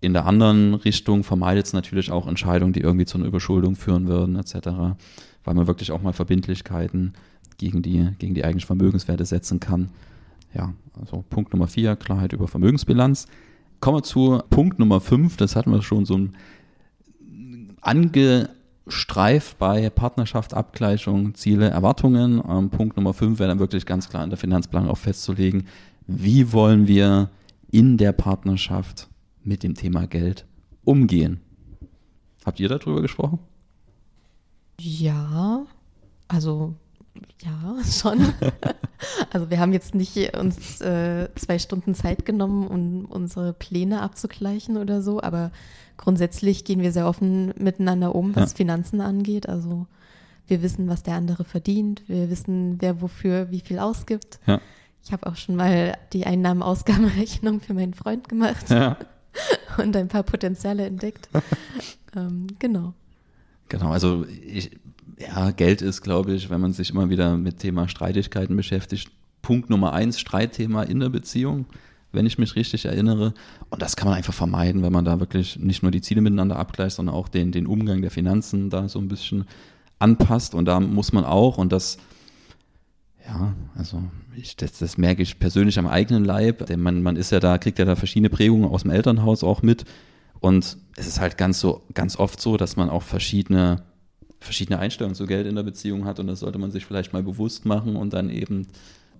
in 0.00 0.12
der 0.12 0.26
anderen 0.26 0.74
Richtung 0.74 1.24
vermeidet 1.24 1.66
es 1.66 1.72
natürlich 1.72 2.10
auch 2.10 2.26
Entscheidungen, 2.26 2.72
die 2.72 2.80
irgendwie 2.80 3.06
zu 3.06 3.18
einer 3.18 3.26
Überschuldung 3.26 3.74
führen 3.74 4.06
würden, 4.06 4.36
etc., 4.36 4.68
weil 5.44 5.54
man 5.54 5.66
wirklich 5.66 5.92
auch 5.92 6.02
mal 6.02 6.12
Verbindlichkeiten 6.12 7.14
gegen 7.56 7.82
die, 7.82 8.08
gegen 8.18 8.34
die 8.34 8.44
eigentlichen 8.44 8.66
Vermögenswerte 8.66 9.24
setzen 9.24 9.60
kann. 9.60 9.90
Ja, 10.54 10.72
also 11.00 11.24
Punkt 11.28 11.52
Nummer 11.52 11.66
vier, 11.66 11.96
Klarheit 11.96 12.32
über 12.32 12.48
Vermögensbilanz. 12.48 13.26
Kommen 13.80 13.98
wir 13.98 14.02
zu 14.02 14.40
Punkt 14.50 14.78
Nummer 14.78 15.00
5, 15.00 15.36
das 15.36 15.54
hatten 15.54 15.70
wir 15.70 15.82
schon 15.82 16.04
so 16.04 16.18
angestreift 17.80 19.58
bei 19.58 19.88
Partnerschaft, 19.90 20.52
Abgleichung, 20.54 21.34
Ziele, 21.34 21.68
Erwartungen. 21.68 22.42
Ähm, 22.48 22.70
Punkt 22.70 22.96
Nummer 22.96 23.14
5 23.14 23.38
wäre 23.38 23.48
dann 23.48 23.60
wirklich 23.60 23.86
ganz 23.86 24.08
klar 24.08 24.24
in 24.24 24.30
der 24.30 24.38
Finanzplanung 24.38 24.90
auch 24.90 24.98
festzulegen, 24.98 25.66
wie 26.06 26.52
wollen 26.52 26.88
wir 26.88 27.30
in 27.70 27.98
der 27.98 28.12
Partnerschaft 28.12 29.08
mit 29.44 29.62
dem 29.62 29.74
Thema 29.74 30.06
Geld 30.06 30.46
umgehen. 30.84 31.40
Habt 32.44 32.60
ihr 32.60 32.68
darüber 32.68 33.02
gesprochen? 33.02 33.38
Ja, 34.80 35.66
also 36.28 36.74
ja, 37.42 37.76
schon. 37.90 38.32
also 39.32 39.50
wir 39.50 39.58
haben 39.60 39.72
jetzt 39.72 39.94
nicht 39.94 40.36
uns 40.36 40.80
äh, 40.80 41.28
zwei 41.34 41.58
Stunden 41.58 41.94
Zeit 41.94 42.24
genommen, 42.24 42.66
um 42.66 43.04
unsere 43.04 43.52
Pläne 43.52 44.02
abzugleichen 44.02 44.76
oder 44.76 45.02
so, 45.02 45.20
aber 45.20 45.50
grundsätzlich 45.96 46.64
gehen 46.64 46.80
wir 46.80 46.92
sehr 46.92 47.06
offen 47.06 47.52
miteinander 47.58 48.14
um, 48.14 48.34
was 48.34 48.52
ja. 48.52 48.56
Finanzen 48.56 49.00
angeht. 49.00 49.48
Also 49.48 49.86
wir 50.46 50.62
wissen, 50.62 50.88
was 50.88 51.02
der 51.02 51.14
andere 51.14 51.44
verdient, 51.44 52.02
wir 52.06 52.30
wissen, 52.30 52.76
wer 52.80 53.00
wofür 53.00 53.50
wie 53.50 53.60
viel 53.60 53.78
ausgibt. 53.78 54.40
Ja. 54.46 54.60
Ich 55.04 55.12
habe 55.12 55.26
auch 55.26 55.36
schon 55.36 55.56
mal 55.56 55.96
die 56.12 56.26
Einnahmen-Ausgabenrechnung 56.26 57.60
für 57.60 57.74
meinen 57.74 57.94
Freund 57.94 58.28
gemacht 58.28 58.70
ja. 58.70 58.96
und 59.78 59.96
ein 59.96 60.08
paar 60.08 60.22
Potenziale 60.22 60.86
entdeckt. 60.86 61.28
ähm, 62.16 62.46
genau. 62.58 62.94
Genau, 63.68 63.90
also 63.90 64.24
ich, 64.26 64.70
ja, 65.18 65.50
Geld 65.50 65.82
ist, 65.82 66.02
glaube 66.02 66.32
ich, 66.32 66.48
wenn 66.50 66.60
man 66.60 66.72
sich 66.72 66.90
immer 66.90 67.10
wieder 67.10 67.36
mit 67.36 67.58
Thema 67.58 67.88
Streitigkeiten 67.88 68.56
beschäftigt, 68.56 69.10
Punkt 69.42 69.70
Nummer 69.70 69.92
eins, 69.92 70.18
Streitthema 70.20 70.82
in 70.82 71.00
der 71.00 71.08
Beziehung, 71.08 71.66
wenn 72.12 72.26
ich 72.26 72.38
mich 72.38 72.56
richtig 72.56 72.86
erinnere. 72.86 73.34
Und 73.70 73.82
das 73.82 73.96
kann 73.96 74.08
man 74.08 74.16
einfach 74.16 74.34
vermeiden, 74.34 74.82
wenn 74.82 74.92
man 74.92 75.04
da 75.04 75.20
wirklich 75.20 75.58
nicht 75.58 75.82
nur 75.82 75.92
die 75.92 76.00
Ziele 76.00 76.20
miteinander 76.20 76.56
abgleicht, 76.56 76.96
sondern 76.96 77.14
auch 77.14 77.28
den, 77.28 77.52
den 77.52 77.66
Umgang 77.66 78.02
der 78.02 78.10
Finanzen 78.10 78.70
da 78.70 78.88
so 78.88 78.98
ein 78.98 79.08
bisschen 79.08 79.44
anpasst. 79.98 80.54
Und 80.54 80.64
da 80.66 80.80
muss 80.80 81.12
man 81.12 81.24
auch, 81.24 81.58
und 81.58 81.72
das, 81.72 81.98
ja, 83.28 83.54
also 83.76 84.02
ich, 84.34 84.56
das, 84.56 84.78
das 84.78 84.98
merke 84.98 85.22
ich 85.22 85.38
persönlich 85.38 85.78
am 85.78 85.86
eigenen 85.86 86.24
Leib, 86.24 86.66
denn 86.66 86.80
man, 86.80 87.02
man 87.02 87.16
ist 87.16 87.30
ja 87.30 87.40
da, 87.40 87.58
kriegt 87.58 87.78
ja 87.78 87.84
da 87.84 87.94
verschiedene 87.94 88.30
Prägungen 88.30 88.68
aus 88.68 88.82
dem 88.82 88.90
Elternhaus 88.90 89.44
auch 89.44 89.62
mit. 89.62 89.84
Und 90.40 90.78
es 90.96 91.06
ist 91.06 91.20
halt 91.20 91.36
ganz 91.36 91.60
so, 91.60 91.82
ganz 91.94 92.16
oft 92.16 92.40
so, 92.40 92.56
dass 92.56 92.76
man 92.76 92.90
auch 92.90 93.02
verschiedene 93.02 93.82
verschiedene 94.40 94.78
Einstellungen 94.78 95.14
zu 95.14 95.26
Geld 95.26 95.46
in 95.46 95.56
der 95.56 95.62
Beziehung 95.62 96.04
hat 96.04 96.20
und 96.20 96.26
das 96.26 96.40
sollte 96.40 96.58
man 96.58 96.70
sich 96.70 96.86
vielleicht 96.86 97.12
mal 97.12 97.22
bewusst 97.22 97.66
machen 97.66 97.96
und 97.96 98.12
dann 98.12 98.30
eben 98.30 98.68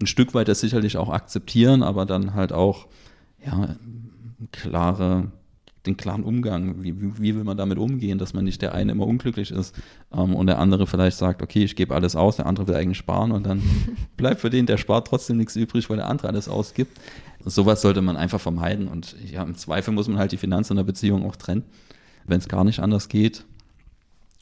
ein 0.01 0.07
Stück 0.07 0.35
weit 0.35 0.49
das 0.49 0.61
sicherlich 0.61 0.97
auch 0.97 1.09
akzeptieren, 1.09 1.83
aber 1.83 2.07
dann 2.07 2.35
halt 2.35 2.53
auch 2.53 2.87
ja, 3.45 3.77
klare, 4.53 5.33
den 5.89 5.97
klaren 5.97 6.23
Umgang, 6.23 6.83
wie, 6.83 6.95
wie 7.19 7.35
will 7.35 7.45
man 7.45 7.57
damit 7.57 7.79
umgehen, 7.79 8.19
dass 8.19 8.35
man 8.35 8.45
nicht 8.45 8.63
der 8.63 8.75
eine 8.75 8.93
immer 8.93 9.07
unglücklich 9.07 9.51
ist 9.51 9.75
ähm, 10.13 10.35
und 10.35 10.47
der 10.47 10.59
andere 10.59 10.87
vielleicht 10.87 11.17
sagt, 11.17 11.43
okay, 11.43 11.65
ich 11.65 11.77
gebe 11.77 11.95
alles 11.95 12.15
aus, 12.17 12.37
der 12.37 12.47
andere 12.47 12.69
will 12.69 12.75
eigentlich 12.75 12.99
sparen 12.99 13.33
und 13.33 13.47
dann 13.47 13.63
bleibt 14.17 14.41
für 14.41 14.51
den, 14.51 14.67
der 14.67 14.77
spart, 14.77 15.07
trotzdem 15.07 15.37
nichts 15.37 15.57
übrig, 15.57 15.89
weil 15.91 15.97
der 15.97 16.09
andere 16.09 16.29
alles 16.29 16.49
ausgibt. 16.49 16.99
Sowas 17.45 17.81
sollte 17.83 18.03
man 18.03 18.17
einfach 18.17 18.41
vermeiden 18.41 18.89
und 18.89 19.17
ja, 19.31 19.43
im 19.43 19.57
Zweifel 19.57 19.93
muss 19.95 20.09
man 20.09 20.19
halt 20.19 20.33
die 20.33 20.37
Finanzen 20.37 20.73
in 20.73 20.79
der 20.79 20.85
Beziehung 20.85 21.25
auch 21.25 21.37
trennen, 21.37 21.65
wenn 22.27 22.39
es 22.39 22.49
gar 22.49 22.65
nicht 22.65 22.81
anders 22.81 23.09
geht. 23.09 23.45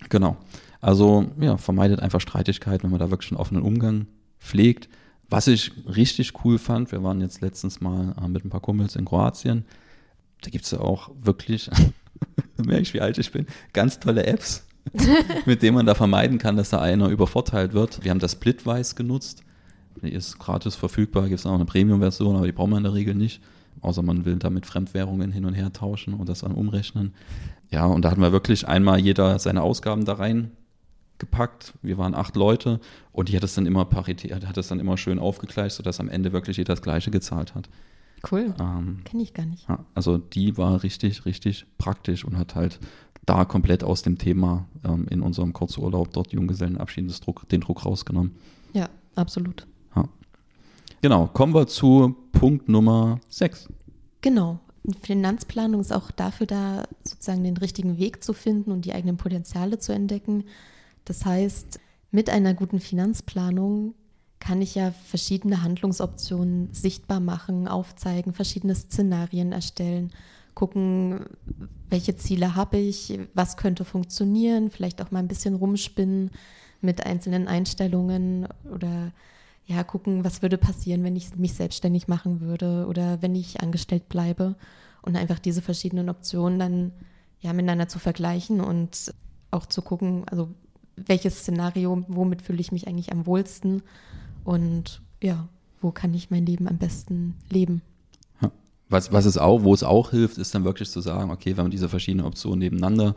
Genau. 0.09 0.37
Also 0.81 1.27
ja, 1.41 1.57
vermeidet 1.57 2.01
einfach 2.01 2.21
Streitigkeiten, 2.21 2.85
wenn 2.85 2.91
man 2.91 3.01
da 3.01 3.11
wirklich 3.11 3.31
einen 3.31 3.41
offenen 3.41 3.63
Umgang 3.63 4.07
pflegt. 4.39 4.89
Was 5.29 5.49
ich 5.49 5.73
richtig 5.87 6.45
cool 6.45 6.59
fand, 6.59 6.93
wir 6.93 7.03
waren 7.03 7.21
jetzt 7.21 7.41
letztens 7.41 7.81
mal 7.81 8.15
äh, 8.23 8.29
mit 8.29 8.45
ein 8.45 8.51
paar 8.51 8.61
Kumpels 8.61 8.95
in 8.97 9.05
Kroatien. 9.05 9.65
Da 10.43 10.51
gibt 10.51 10.65
es 10.65 10.71
ja 10.71 10.81
auch 10.81 11.11
wirklich, 11.21 11.71
merke 12.57 12.83
ich, 12.83 12.95
wie 12.95 13.01
alt 13.01 13.19
ich 13.19 13.33
bin, 13.33 13.47
ganz 13.73 13.99
tolle 13.99 14.27
Apps, 14.27 14.67
mit 15.47 15.63
denen 15.63 15.77
man 15.77 15.87
da 15.87 15.95
vermeiden 15.95 16.39
kann, 16.39 16.57
dass 16.57 16.71
da 16.71 16.81
einer 16.81 17.09
übervorteilt 17.09 17.73
wird. 17.73 18.05
Wir 18.05 18.11
haben 18.11 18.21
das 18.21 18.33
Splitwise 18.33 18.95
genutzt. 18.95 19.43
Die 20.03 20.13
ist 20.13 20.39
gratis 20.39 20.75
verfügbar, 20.75 21.29
gibt 21.29 21.41
es 21.41 21.47
auch 21.47 21.55
eine 21.55 21.65
Premium-Version, 21.65 22.37
aber 22.37 22.47
die 22.47 22.53
braucht 22.53 22.69
man 22.69 22.79
in 22.79 22.85
der 22.85 22.95
Regel 22.95 23.15
nicht. 23.15 23.41
Außer 23.81 24.03
man 24.03 24.25
will 24.25 24.37
damit 24.37 24.67
Fremdwährungen 24.67 25.33
hin 25.33 25.45
und 25.45 25.55
her 25.55 25.73
tauschen 25.73 26.15
und 26.15 26.29
das 26.29 26.41
dann 26.41 26.53
umrechnen. 26.53 27.15
Ja, 27.71 27.87
und 27.87 28.05
da 28.05 28.11
hatten 28.11 28.21
wir 28.21 28.33
wirklich 28.33 28.69
einmal 28.69 28.99
jeder 28.99 29.39
seine 29.39 29.63
Ausgaben 29.63 30.05
da 30.05 30.15
rein 30.15 30.53
gepackt. 31.19 31.75
Wir 31.83 31.99
waren 31.99 32.15
acht 32.15 32.37
Leute 32.37 32.81
und 33.13 33.29
die 33.29 33.37
hat 33.37 33.45
es 33.45 33.55
dann 33.55 33.67
immer 33.67 33.85
paritär, 33.85 34.41
hat 34.47 34.57
es 34.57 34.69
dann 34.69 34.81
immer 34.81 34.97
schön 34.97 35.19
aufgegleicht, 35.19 35.77
sodass 35.77 36.01
am 36.01 36.09
Ende 36.09 36.33
wirklich 36.33 36.57
jeder 36.57 36.75
das 36.75 36.83
Gleiche 36.83 37.11
gezahlt 37.11 37.55
hat. 37.55 37.69
Cool. 38.31 38.55
Ähm, 38.59 39.03
Kenne 39.05 39.23
ich 39.23 39.35
gar 39.35 39.47
nicht. 39.47 39.69
Ja, 39.69 39.85
also 39.95 40.19
die 40.19 40.57
war 40.57 40.83
richtig, 40.83 41.25
richtig 41.25 41.67
praktisch 41.79 42.25
und 42.25 42.37
hat 42.37 42.55
halt 42.55 42.81
da 43.25 43.45
komplett 43.45 43.85
aus 43.85 44.03
dem 44.03 44.19
Thema 44.19 44.67
ähm, 44.85 45.07
in 45.11 45.21
unserem 45.21 45.53
Kurzurlaub 45.53 46.13
dort 46.13 46.33
Junggesellenabschied 46.33 47.27
Druck, 47.27 47.49
den 47.49 47.61
Druck 47.61 47.85
rausgenommen. 47.85 48.37
Ja, 48.73 48.89
absolut. 49.15 49.67
Ja. 49.95 50.09
Genau, 51.03 51.27
kommen 51.27 51.55
wir 51.55 51.67
zu 51.67 52.17
Punkt 52.33 52.69
Nummer 52.69 53.21
6. 53.29 53.69
Genau. 54.21 54.61
Finanzplanung 55.03 55.81
ist 55.81 55.93
auch 55.93 56.13
dafür 56.13 56.47
da, 56.47 56.85
sozusagen 57.03 57.43
den 57.43 57.57
richtigen 57.57 57.99
Weg 57.99 58.23
zu 58.23 58.33
finden 58.33 58.71
und 58.71 58.85
die 58.85 58.93
eigenen 58.93 59.17
Potenziale 59.17 59.79
zu 59.79 59.93
entdecken. 59.93 60.45
Das 61.05 61.25
heißt, 61.25 61.81
mit 62.13 62.31
einer 62.31 62.55
guten 62.55 62.79
Finanzplanung 62.79 63.95
kann 64.39 64.61
ich 64.63 64.75
ja 64.75 64.93
verschiedene 64.93 65.63
Handlungsoptionen 65.63 66.73
sichtbar 66.73 67.21
machen, 67.21 67.69
aufzeigen, 67.69 68.33
verschiedene 68.33 68.75
Szenarien 68.75 69.53
erstellen, 69.53 70.13
gucken, 70.55 71.27
welche 71.91 72.17
Ziele 72.17 72.55
habe 72.55 72.79
ich, 72.79 73.19
was 73.35 73.57
könnte 73.57 73.85
funktionieren, 73.85 74.71
vielleicht 74.71 75.03
auch 75.03 75.11
mal 75.11 75.19
ein 75.21 75.29
bisschen 75.29 75.55
rumspinnen 75.55 76.31
mit 76.81 77.05
einzelnen 77.05 77.49
Einstellungen 77.49 78.49
oder 78.73 79.13
ja, 79.67 79.83
gucken, 79.83 80.25
was 80.25 80.43
würde 80.43 80.59
passieren, 80.59 81.03
wenn 81.03 81.17
ich 81.17 81.37
mich 81.37 81.55
selbstständig 81.55 82.09
machen 82.09 82.41
würde 82.41 82.87
oder 82.89 83.21
wenn 83.21 83.35
ich 83.35 83.61
angestellt 83.61 84.09
bleibe 84.09 84.55
und 85.03 85.17
einfach 85.17 85.39
diese 85.39 85.61
verschiedenen 85.61 86.09
Optionen 86.09 86.59
dann 86.59 86.93
ja 87.41 87.53
miteinander 87.53 87.89
zu 87.89 87.99
vergleichen 87.99 88.61
und 88.61 89.13
auch 89.51 89.67
zu 89.67 89.83
gucken, 89.83 90.25
also 90.29 90.49
welches 90.97 91.41
Szenario, 91.41 92.05
womit 92.09 92.43
fühle 92.43 92.61
ich 92.61 92.73
mich 92.73 92.87
eigentlich 92.87 93.13
am 93.13 93.27
wohlsten 93.27 93.83
und 94.47 95.03
ja, 95.23 95.49
wo 95.81 95.91
kann 95.91 96.15
ich 96.15 96.31
mein 96.31 96.47
Leben 96.47 96.69
am 96.69 96.79
besten 96.79 97.35
leben. 97.51 97.83
Was, 98.89 99.13
was 99.13 99.25
es 99.25 99.37
auch, 99.37 99.65
wo 99.65 99.75
es 99.75 99.83
auch 99.83 100.13
hilft, 100.13 100.39
ist 100.39 100.55
dann 100.55 100.63
wirklich 100.63 100.89
zu 100.89 101.01
sagen, 101.01 101.33
okay, 101.33 101.57
wenn 101.57 101.65
man 101.65 101.73
diese 101.73 101.89
verschiedenen 101.89 102.25
Optionen 102.25 102.61
nebeneinander 102.61 103.17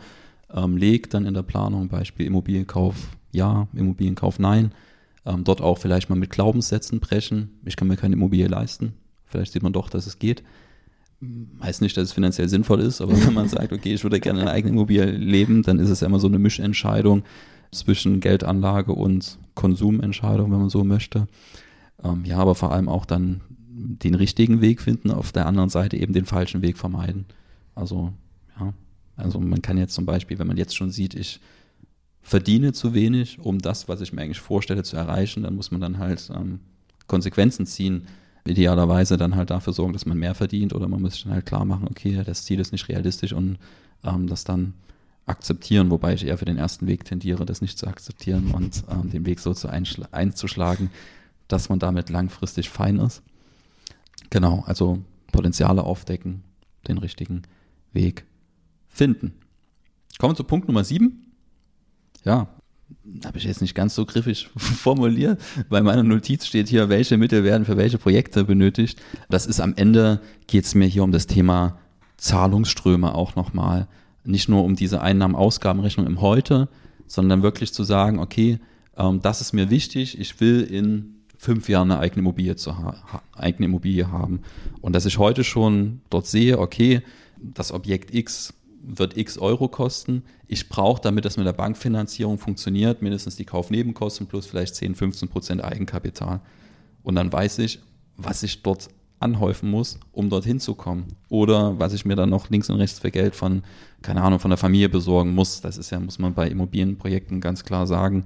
ähm, 0.51 0.75
legt, 0.77 1.13
dann 1.13 1.27
in 1.27 1.35
der 1.35 1.43
Planung, 1.43 1.89
Beispiel 1.89 2.25
Immobilienkauf 2.25 2.95
ja, 3.31 3.67
Immobilienkauf 3.73 4.39
nein, 4.39 4.71
ähm, 5.25 5.43
dort 5.43 5.61
auch 5.61 5.77
vielleicht 5.77 6.09
mal 6.09 6.15
mit 6.15 6.31
Glaubenssätzen 6.31 6.99
brechen. 6.99 7.59
Ich 7.65 7.75
kann 7.75 7.87
mir 7.87 7.97
keine 7.97 8.15
Immobilie 8.15 8.47
leisten. 8.47 8.93
Vielleicht 9.25 9.53
sieht 9.53 9.63
man 9.63 9.73
doch, 9.73 9.89
dass 9.89 10.07
es 10.07 10.17
geht. 10.17 10.43
Heißt 11.61 11.81
nicht, 11.81 11.97
dass 11.97 12.05
es 12.05 12.13
finanziell 12.13 12.49
sinnvoll 12.49 12.79
ist, 12.79 13.01
aber 13.01 13.13
wenn 13.13 13.33
man 13.33 13.49
sagt, 13.49 13.73
okay, 13.73 13.93
ich 13.93 14.03
würde 14.03 14.19
gerne 14.19 14.41
eine 14.41 14.51
eigene 14.51 14.73
Immobilie 14.73 15.05
leben, 15.05 15.63
dann 15.63 15.79
ist 15.79 15.89
es 15.89 15.99
ja 15.99 16.07
immer 16.07 16.19
so 16.19 16.27
eine 16.27 16.39
Mischentscheidung 16.39 17.23
zwischen 17.71 18.19
Geldanlage 18.19 18.93
und 18.93 19.37
Konsumentscheidung, 19.59 20.51
wenn 20.53 20.59
man 20.59 20.69
so 20.69 20.85
möchte. 20.85 21.27
Ähm, 22.01 22.23
ja, 22.23 22.37
aber 22.37 22.55
vor 22.55 22.71
allem 22.71 22.87
auch 22.87 23.05
dann 23.05 23.41
den 23.67 24.15
richtigen 24.15 24.61
Weg 24.61 24.79
finden, 24.79 25.11
auf 25.11 25.33
der 25.33 25.47
anderen 25.47 25.67
Seite 25.67 25.97
eben 25.97 26.13
den 26.13 26.25
falschen 26.25 26.61
Weg 26.61 26.77
vermeiden. 26.77 27.25
Also, 27.75 28.13
ja, 28.57 28.73
also 29.17 29.37
man 29.41 29.61
kann 29.61 29.77
jetzt 29.77 29.93
zum 29.93 30.05
Beispiel, 30.05 30.39
wenn 30.39 30.47
man 30.47 30.55
jetzt 30.55 30.77
schon 30.77 30.91
sieht, 30.91 31.13
ich 31.13 31.41
verdiene 32.21 32.71
zu 32.71 32.93
wenig, 32.93 33.39
um 33.39 33.59
das, 33.59 33.89
was 33.89 33.99
ich 33.99 34.13
mir 34.13 34.21
eigentlich 34.21 34.39
vorstelle, 34.39 34.83
zu 34.83 34.95
erreichen, 34.95 35.43
dann 35.43 35.55
muss 35.55 35.71
man 35.71 35.81
dann 35.81 35.97
halt 35.97 36.31
ähm, 36.33 36.61
Konsequenzen 37.07 37.65
ziehen. 37.65 38.07
Idealerweise 38.45 39.17
dann 39.17 39.35
halt 39.35 39.49
dafür 39.49 39.73
sorgen, 39.73 39.91
dass 39.91 40.05
man 40.05 40.17
mehr 40.17 40.35
verdient 40.35 40.73
oder 40.73 40.87
man 40.87 41.01
muss 41.01 41.15
sich 41.15 41.23
dann 41.23 41.33
halt 41.33 41.45
klar 41.45 41.65
machen, 41.65 41.87
okay, 41.89 42.21
das 42.25 42.45
Ziel 42.45 42.61
ist 42.61 42.71
nicht 42.71 42.87
realistisch 42.87 43.33
und 43.33 43.57
ähm, 44.05 44.27
das 44.27 44.45
dann 44.45 44.73
akzeptieren, 45.29 45.89
wobei 45.91 46.13
ich 46.13 46.25
eher 46.25 46.37
für 46.37 46.45
den 46.45 46.57
ersten 46.57 46.87
Weg 46.87 47.05
tendiere, 47.05 47.45
das 47.45 47.61
nicht 47.61 47.77
zu 47.77 47.87
akzeptieren 47.87 48.51
und 48.51 48.83
ähm, 48.89 49.09
den 49.09 49.25
Weg 49.25 49.39
so 49.39 49.53
zu 49.53 49.69
einzuschlagen, 49.69 50.89
dass 51.47 51.69
man 51.69 51.79
damit 51.79 52.09
langfristig 52.09 52.69
fein 52.69 52.97
ist. 52.97 53.21
Genau, 54.29 54.63
also 54.65 54.99
Potenziale 55.31 55.83
aufdecken, 55.83 56.43
den 56.87 56.97
richtigen 56.97 57.43
Weg 57.93 58.25
finden. 58.87 59.33
Kommen 60.17 60.33
wir 60.33 60.37
zu 60.37 60.43
Punkt 60.43 60.67
Nummer 60.67 60.83
sieben. 60.83 61.31
Ja, 62.25 62.47
habe 63.23 63.37
ich 63.37 63.43
jetzt 63.43 63.61
nicht 63.61 63.75
ganz 63.75 63.95
so 63.95 64.05
griffig 64.05 64.49
formuliert. 64.57 65.41
Bei 65.69 65.81
meiner 65.81 66.03
Notiz 66.03 66.45
steht 66.45 66.67
hier, 66.69 66.89
welche 66.89 67.17
Mittel 67.17 67.43
werden 67.43 67.65
für 67.65 67.77
welche 67.77 67.97
Projekte 67.97 68.43
benötigt. 68.43 69.01
Das 69.29 69.45
ist 69.45 69.59
am 69.59 69.73
Ende, 69.75 70.21
geht 70.47 70.65
es 70.65 70.75
mir 70.75 70.87
hier 70.87 71.03
um 71.03 71.11
das 71.11 71.27
Thema 71.27 71.79
Zahlungsströme 72.17 73.15
auch 73.15 73.35
nochmal. 73.35 73.87
Nicht 74.29 74.49
nur 74.49 74.63
um 74.63 74.75
diese 74.75 75.01
Einnahmen-Ausgabenrechnung 75.01 76.05
im 76.05 76.21
Heute, 76.21 76.69
sondern 77.07 77.41
wirklich 77.41 77.73
zu 77.73 77.83
sagen, 77.83 78.19
okay, 78.19 78.59
ähm, 78.97 79.21
das 79.21 79.41
ist 79.41 79.53
mir 79.53 79.69
wichtig, 79.69 80.19
ich 80.19 80.39
will 80.39 80.61
in 80.61 81.15
fünf 81.37 81.69
Jahren 81.69 81.91
eine 81.91 81.99
eigene 81.99 82.19
Immobilie, 82.19 82.55
zu 82.55 82.77
ha 82.77 83.21
eigene 83.33 83.65
Immobilie 83.65 84.11
haben. 84.11 84.41
Und 84.81 84.93
dass 84.93 85.05
ich 85.05 85.17
heute 85.17 85.43
schon 85.43 86.01
dort 86.09 86.27
sehe, 86.27 86.59
okay, 86.59 87.01
das 87.37 87.71
Objekt 87.71 88.13
X 88.13 88.53
wird 88.81 89.17
x 89.17 89.37
Euro 89.37 89.67
kosten. 89.67 90.23
Ich 90.47 90.69
brauche, 90.69 91.01
damit 91.01 91.25
das 91.25 91.37
mit 91.37 91.45
der 91.45 91.53
Bankfinanzierung 91.53 92.37
funktioniert, 92.37 93.01
mindestens 93.01 93.35
die 93.35 93.45
Kaufnebenkosten 93.45 94.27
plus 94.27 94.45
vielleicht 94.45 94.75
10, 94.75 94.95
15 94.95 95.29
Prozent 95.29 95.63
Eigenkapital. 95.63 96.41
Und 97.03 97.15
dann 97.15 97.31
weiß 97.31 97.59
ich, 97.59 97.79
was 98.17 98.43
ich 98.43 98.61
dort 98.61 98.89
anhäufen 99.19 99.69
muss, 99.69 99.99
um 100.11 100.29
dorthin 100.29 100.59
zu 100.59 100.75
kommen. 100.75 101.15
Oder 101.29 101.79
was 101.79 101.93
ich 101.93 102.05
mir 102.05 102.15
dann 102.15 102.29
noch 102.29 102.49
links 102.49 102.69
und 102.69 102.77
rechts 102.77 102.99
für 102.99 103.11
Geld 103.11 103.35
von, 103.35 103.63
keine 104.01 104.21
Ahnung, 104.21 104.39
von 104.39 104.49
der 104.49 104.57
Familie 104.57 104.89
besorgen 104.89 105.33
muss. 105.33 105.61
Das 105.61 105.77
ist 105.77 105.89
ja, 105.89 105.99
muss 105.99 106.19
man 106.19 106.33
bei 106.33 106.47
Immobilienprojekten 106.47 107.41
ganz 107.41 107.63
klar 107.63 107.87
sagen. 107.87 108.25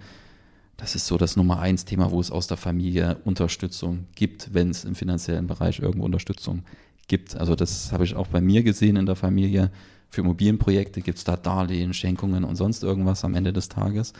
Das 0.77 0.95
ist 0.95 1.07
so 1.07 1.17
das 1.17 1.35
Nummer 1.35 1.59
eins 1.59 1.85
Thema, 1.85 2.11
wo 2.11 2.19
es 2.19 2.31
aus 2.31 2.47
der 2.47 2.57
Familie 2.57 3.17
Unterstützung 3.25 4.05
gibt, 4.15 4.53
wenn 4.53 4.69
es 4.69 4.85
im 4.85 4.95
finanziellen 4.95 5.47
Bereich 5.47 5.79
irgendwo 5.79 6.05
Unterstützung 6.05 6.63
gibt. 7.07 7.35
Also 7.35 7.55
das 7.55 7.91
habe 7.91 8.03
ich 8.03 8.15
auch 8.15 8.27
bei 8.27 8.41
mir 8.41 8.63
gesehen 8.63 8.95
in 8.95 9.05
der 9.05 9.15
Familie 9.15 9.71
für 10.13 10.21
Immobilienprojekte 10.21 11.01
gibt 11.01 11.17
es 11.17 11.23
da 11.23 11.35
Darlehen, 11.35 11.91
Schenkungen 11.91 12.43
und 12.43 12.55
sonst 12.55 12.83
irgendwas 12.83 13.25
am 13.25 13.33
Ende 13.33 13.51
des 13.51 13.67
Tages. 13.67 14.13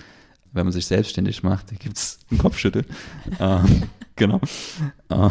Wenn 0.52 0.66
man 0.66 0.74
sich 0.74 0.88
selbstständig 0.88 1.44
macht, 1.44 1.80
gibt 1.80 1.98
es 1.98 2.18
einen 2.32 2.40
Kopfschüttel. 2.40 2.84
äh, 3.40 3.60
genau. 4.16 4.42
Äh, 5.10 5.30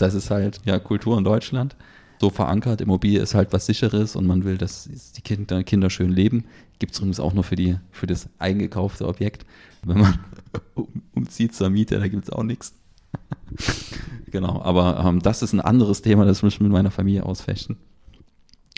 das 0.00 0.14
ist 0.14 0.30
halt 0.30 0.60
ja 0.64 0.78
Kultur 0.78 1.18
in 1.18 1.24
Deutschland. 1.24 1.76
So 2.20 2.28
verankert, 2.28 2.82
Immobilie 2.82 3.20
ist 3.20 3.34
halt 3.34 3.52
was 3.52 3.64
Sicheres 3.64 4.14
und 4.14 4.26
man 4.26 4.44
will, 4.44 4.58
dass 4.58 4.88
die 5.16 5.22
Kinder, 5.22 5.64
Kinder 5.64 5.88
schön 5.88 6.10
leben. 6.10 6.44
Gibt 6.78 6.92
es 6.92 6.98
übrigens 6.98 7.18
auch 7.18 7.32
nur 7.32 7.44
für, 7.44 7.56
die, 7.56 7.78
für 7.90 8.06
das 8.06 8.28
eingekaufte 8.38 9.08
Objekt. 9.08 9.46
Wenn 9.82 10.00
man 10.00 10.18
umzieht 11.14 11.54
zur 11.54 11.70
Miete, 11.70 11.98
da 11.98 12.08
gibt 12.08 12.24
es 12.24 12.30
auch 12.30 12.42
nichts. 12.42 12.74
genau, 14.30 14.60
aber 14.62 15.02
ähm, 15.04 15.20
das 15.20 15.42
ist 15.42 15.54
ein 15.54 15.60
anderes 15.60 16.02
Thema, 16.02 16.26
das 16.26 16.42
muss 16.42 16.54
ich 16.54 16.60
mit 16.60 16.70
meiner 16.70 16.90
Familie 16.90 17.24
ausfechten. 17.24 17.78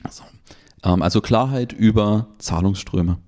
So. 0.09 0.23
Ähm, 0.85 1.03
also 1.03 1.21
Klarheit 1.21 1.73
über 1.73 2.29
Zahlungsströme. 2.39 3.19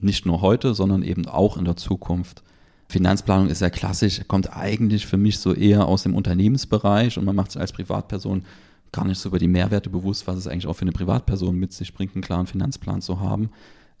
Nicht 0.00 0.24
nur 0.24 0.40
heute, 0.40 0.74
sondern 0.74 1.02
eben 1.02 1.26
auch 1.26 1.58
in 1.58 1.66
der 1.66 1.76
Zukunft. 1.76 2.42
Finanzplanung 2.88 3.48
ist 3.48 3.60
ja 3.60 3.70
klassisch, 3.70 4.22
kommt 4.28 4.56
eigentlich 4.56 5.06
für 5.06 5.18
mich 5.18 5.38
so 5.38 5.52
eher 5.52 5.86
aus 5.86 6.04
dem 6.04 6.14
Unternehmensbereich 6.14 7.18
und 7.18 7.24
man 7.24 7.36
macht 7.36 7.52
sich 7.52 7.60
als 7.60 7.72
Privatperson 7.72 8.44
gar 8.92 9.04
nicht 9.04 9.18
so 9.18 9.28
über 9.28 9.38
die 9.38 9.48
Mehrwerte 9.48 9.90
bewusst, 9.90 10.26
was 10.26 10.36
es 10.36 10.46
eigentlich 10.46 10.66
auch 10.66 10.74
für 10.74 10.82
eine 10.82 10.92
Privatperson 10.92 11.54
mit 11.54 11.72
sich 11.72 11.92
bringt, 11.92 12.14
einen 12.14 12.22
klaren 12.22 12.46
Finanzplan 12.46 13.02
zu 13.02 13.20
haben. 13.20 13.50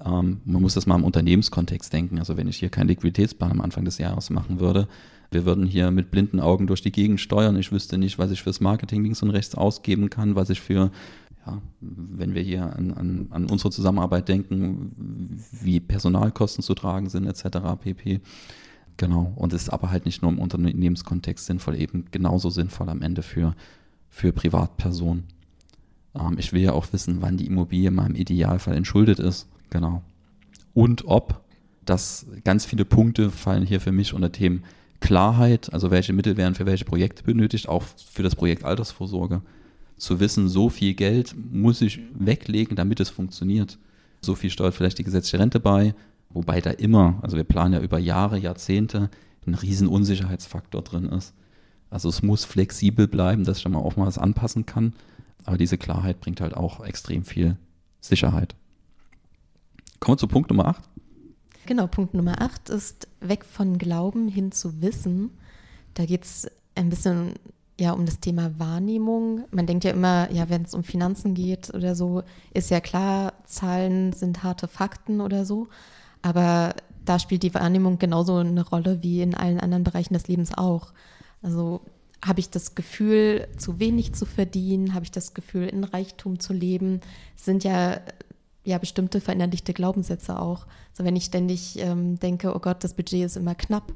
Ähm, 0.04 0.40
man 0.44 0.62
muss 0.62 0.74
das 0.74 0.86
mal 0.86 0.96
im 0.96 1.04
Unternehmenskontext 1.04 1.92
denken. 1.92 2.18
Also 2.18 2.36
wenn 2.38 2.48
ich 2.48 2.56
hier 2.56 2.70
keinen 2.70 2.88
Liquiditätsplan 2.88 3.50
am 3.50 3.60
Anfang 3.60 3.84
des 3.84 3.98
Jahres 3.98 4.30
machen 4.30 4.60
würde, 4.60 4.88
wir 5.30 5.44
würden 5.44 5.66
hier 5.66 5.90
mit 5.90 6.10
blinden 6.10 6.40
Augen 6.40 6.66
durch 6.66 6.80
die 6.80 6.92
Gegend 6.92 7.20
steuern. 7.20 7.56
Ich 7.56 7.70
wüsste 7.70 7.98
nicht, 7.98 8.18
was 8.18 8.30
ich 8.30 8.42
fürs 8.42 8.60
Marketing 8.60 9.02
links 9.02 9.22
und 9.22 9.30
rechts 9.30 9.54
ausgeben 9.54 10.08
kann, 10.08 10.36
was 10.36 10.48
ich 10.48 10.62
für 10.62 10.90
ja, 11.46 11.60
wenn 11.80 12.34
wir 12.34 12.42
hier 12.42 12.74
an, 12.74 12.92
an, 12.92 13.26
an, 13.30 13.46
unsere 13.46 13.70
Zusammenarbeit 13.70 14.28
denken, 14.28 15.42
wie 15.62 15.80
Personalkosten 15.80 16.62
zu 16.62 16.74
tragen 16.74 17.08
sind, 17.08 17.26
etc. 17.26 17.58
pp. 17.80 18.20
Genau. 18.98 19.32
Und 19.36 19.52
es 19.54 19.62
ist 19.62 19.68
aber 19.70 19.90
halt 19.90 20.04
nicht 20.04 20.22
nur 20.22 20.30
im 20.30 20.38
Unternehmenskontext 20.38 21.46
sinnvoll, 21.46 21.76
eben 21.76 22.06
genauso 22.10 22.50
sinnvoll 22.50 22.90
am 22.90 23.00
Ende 23.00 23.22
für, 23.22 23.54
für 24.10 24.32
Privatpersonen. 24.32 25.24
Ähm, 26.14 26.36
ich 26.36 26.52
will 26.52 26.60
ja 26.60 26.72
auch 26.72 26.92
wissen, 26.92 27.22
wann 27.22 27.36
die 27.36 27.46
Immobilie 27.46 27.90
mal 27.90 28.06
im 28.06 28.16
Idealfall 28.16 28.76
entschuldet 28.76 29.20
ist. 29.20 29.48
Genau. 29.70 30.02
Und 30.74 31.06
ob 31.06 31.42
das 31.84 32.26
ganz 32.44 32.66
viele 32.66 32.84
Punkte 32.84 33.30
fallen 33.30 33.64
hier 33.64 33.80
für 33.80 33.92
mich 33.92 34.12
unter 34.12 34.32
Themen 34.32 34.64
Klarheit, 35.00 35.72
also 35.72 35.92
welche 35.92 36.12
Mittel 36.12 36.36
werden 36.36 36.56
für 36.56 36.66
welche 36.66 36.84
Projekte 36.84 37.22
benötigt, 37.22 37.68
auch 37.68 37.84
für 38.10 38.24
das 38.24 38.34
Projekt 38.34 38.64
Altersvorsorge 38.64 39.42
zu 39.96 40.18
wissen, 40.18 40.48
so 40.48 40.68
viel 40.68 40.94
Geld 40.94 41.34
muss 41.52 41.80
ich 41.82 42.00
weglegen, 42.14 42.76
damit 42.76 42.98
es 42.98 43.10
funktioniert. 43.10 43.78
So 44.20 44.34
viel 44.34 44.50
steuert 44.50 44.74
vielleicht 44.74 44.98
die 44.98 45.04
gesetzliche 45.04 45.38
Rente 45.38 45.60
bei, 45.60 45.94
wobei 46.30 46.60
da 46.60 46.70
immer, 46.70 47.18
also 47.22 47.36
wir 47.36 47.44
planen 47.44 47.74
ja 47.74 47.80
über 47.80 47.98
Jahre, 47.98 48.38
Jahrzehnte, 48.38 49.10
ein 49.46 49.54
riesen 49.54 49.88
Unsicherheitsfaktor 49.88 50.82
drin 50.82 51.06
ist. 51.06 51.34
Also 51.90 52.08
es 52.08 52.22
muss 52.22 52.44
flexibel 52.44 53.08
bleiben, 53.08 53.44
dass 53.44 53.58
ich 53.58 53.64
da 53.64 53.70
mal 53.70 53.78
auch 53.78 53.96
mal 53.96 54.06
was 54.06 54.18
anpassen 54.18 54.66
kann. 54.66 54.92
Aber 55.44 55.56
diese 55.56 55.78
Klarheit 55.78 56.20
bringt 56.20 56.40
halt 56.40 56.54
auch 56.54 56.84
extrem 56.84 57.24
viel 57.24 57.56
Sicherheit. 58.00 58.54
Kommen 60.00 60.16
wir 60.16 60.18
zu 60.18 60.28
Punkt 60.28 60.50
Nummer 60.50 60.66
8. 60.66 60.82
Genau, 61.66 61.86
Punkt 61.86 62.14
Nummer 62.14 62.40
8 62.40 62.70
ist 62.70 63.08
weg 63.20 63.44
von 63.44 63.78
Glauben 63.78 64.28
hin 64.28 64.52
zu 64.52 64.82
Wissen. 64.82 65.30
Da 65.94 66.04
geht 66.04 66.24
es 66.24 66.50
ein 66.74 66.90
bisschen 66.90 67.34
ja 67.80 67.92
um 67.92 68.06
das 68.06 68.20
Thema 68.20 68.58
Wahrnehmung. 68.58 69.44
Man 69.50 69.66
denkt 69.66 69.84
ja 69.84 69.92
immer, 69.92 70.30
ja, 70.32 70.48
wenn 70.48 70.62
es 70.62 70.74
um 70.74 70.84
Finanzen 70.84 71.34
geht 71.34 71.72
oder 71.74 71.94
so, 71.94 72.22
ist 72.52 72.70
ja 72.70 72.80
klar, 72.80 73.32
Zahlen 73.44 74.12
sind 74.12 74.42
harte 74.42 74.68
Fakten 74.68 75.20
oder 75.20 75.44
so. 75.44 75.68
Aber 76.22 76.74
da 77.04 77.18
spielt 77.18 77.42
die 77.42 77.54
Wahrnehmung 77.54 77.98
genauso 77.98 78.36
eine 78.36 78.66
Rolle 78.66 79.02
wie 79.02 79.22
in 79.22 79.34
allen 79.34 79.60
anderen 79.60 79.84
Bereichen 79.84 80.14
des 80.14 80.28
Lebens 80.28 80.56
auch. 80.56 80.92
Also 81.42 81.80
habe 82.24 82.40
ich 82.40 82.50
das 82.50 82.74
Gefühl, 82.74 83.48
zu 83.56 83.78
wenig 83.78 84.12
zu 84.12 84.26
verdienen? 84.26 84.94
Habe 84.94 85.04
ich 85.04 85.10
das 85.10 85.34
Gefühl, 85.34 85.68
in 85.68 85.84
Reichtum 85.84 86.40
zu 86.40 86.52
leben? 86.52 87.00
Das 87.36 87.44
sind 87.44 87.64
ja, 87.64 88.00
ja 88.64 88.78
bestimmte 88.78 89.20
verinnerlichte 89.20 89.72
Glaubenssätze 89.72 90.40
auch. 90.40 90.66
Also 90.90 91.04
wenn 91.04 91.16
ich 91.16 91.24
ständig 91.24 91.78
ähm, 91.78 92.18
denke, 92.18 92.54
oh 92.54 92.58
Gott, 92.58 92.82
das 92.82 92.94
Budget 92.94 93.24
ist 93.24 93.36
immer 93.36 93.54
knapp, 93.54 93.94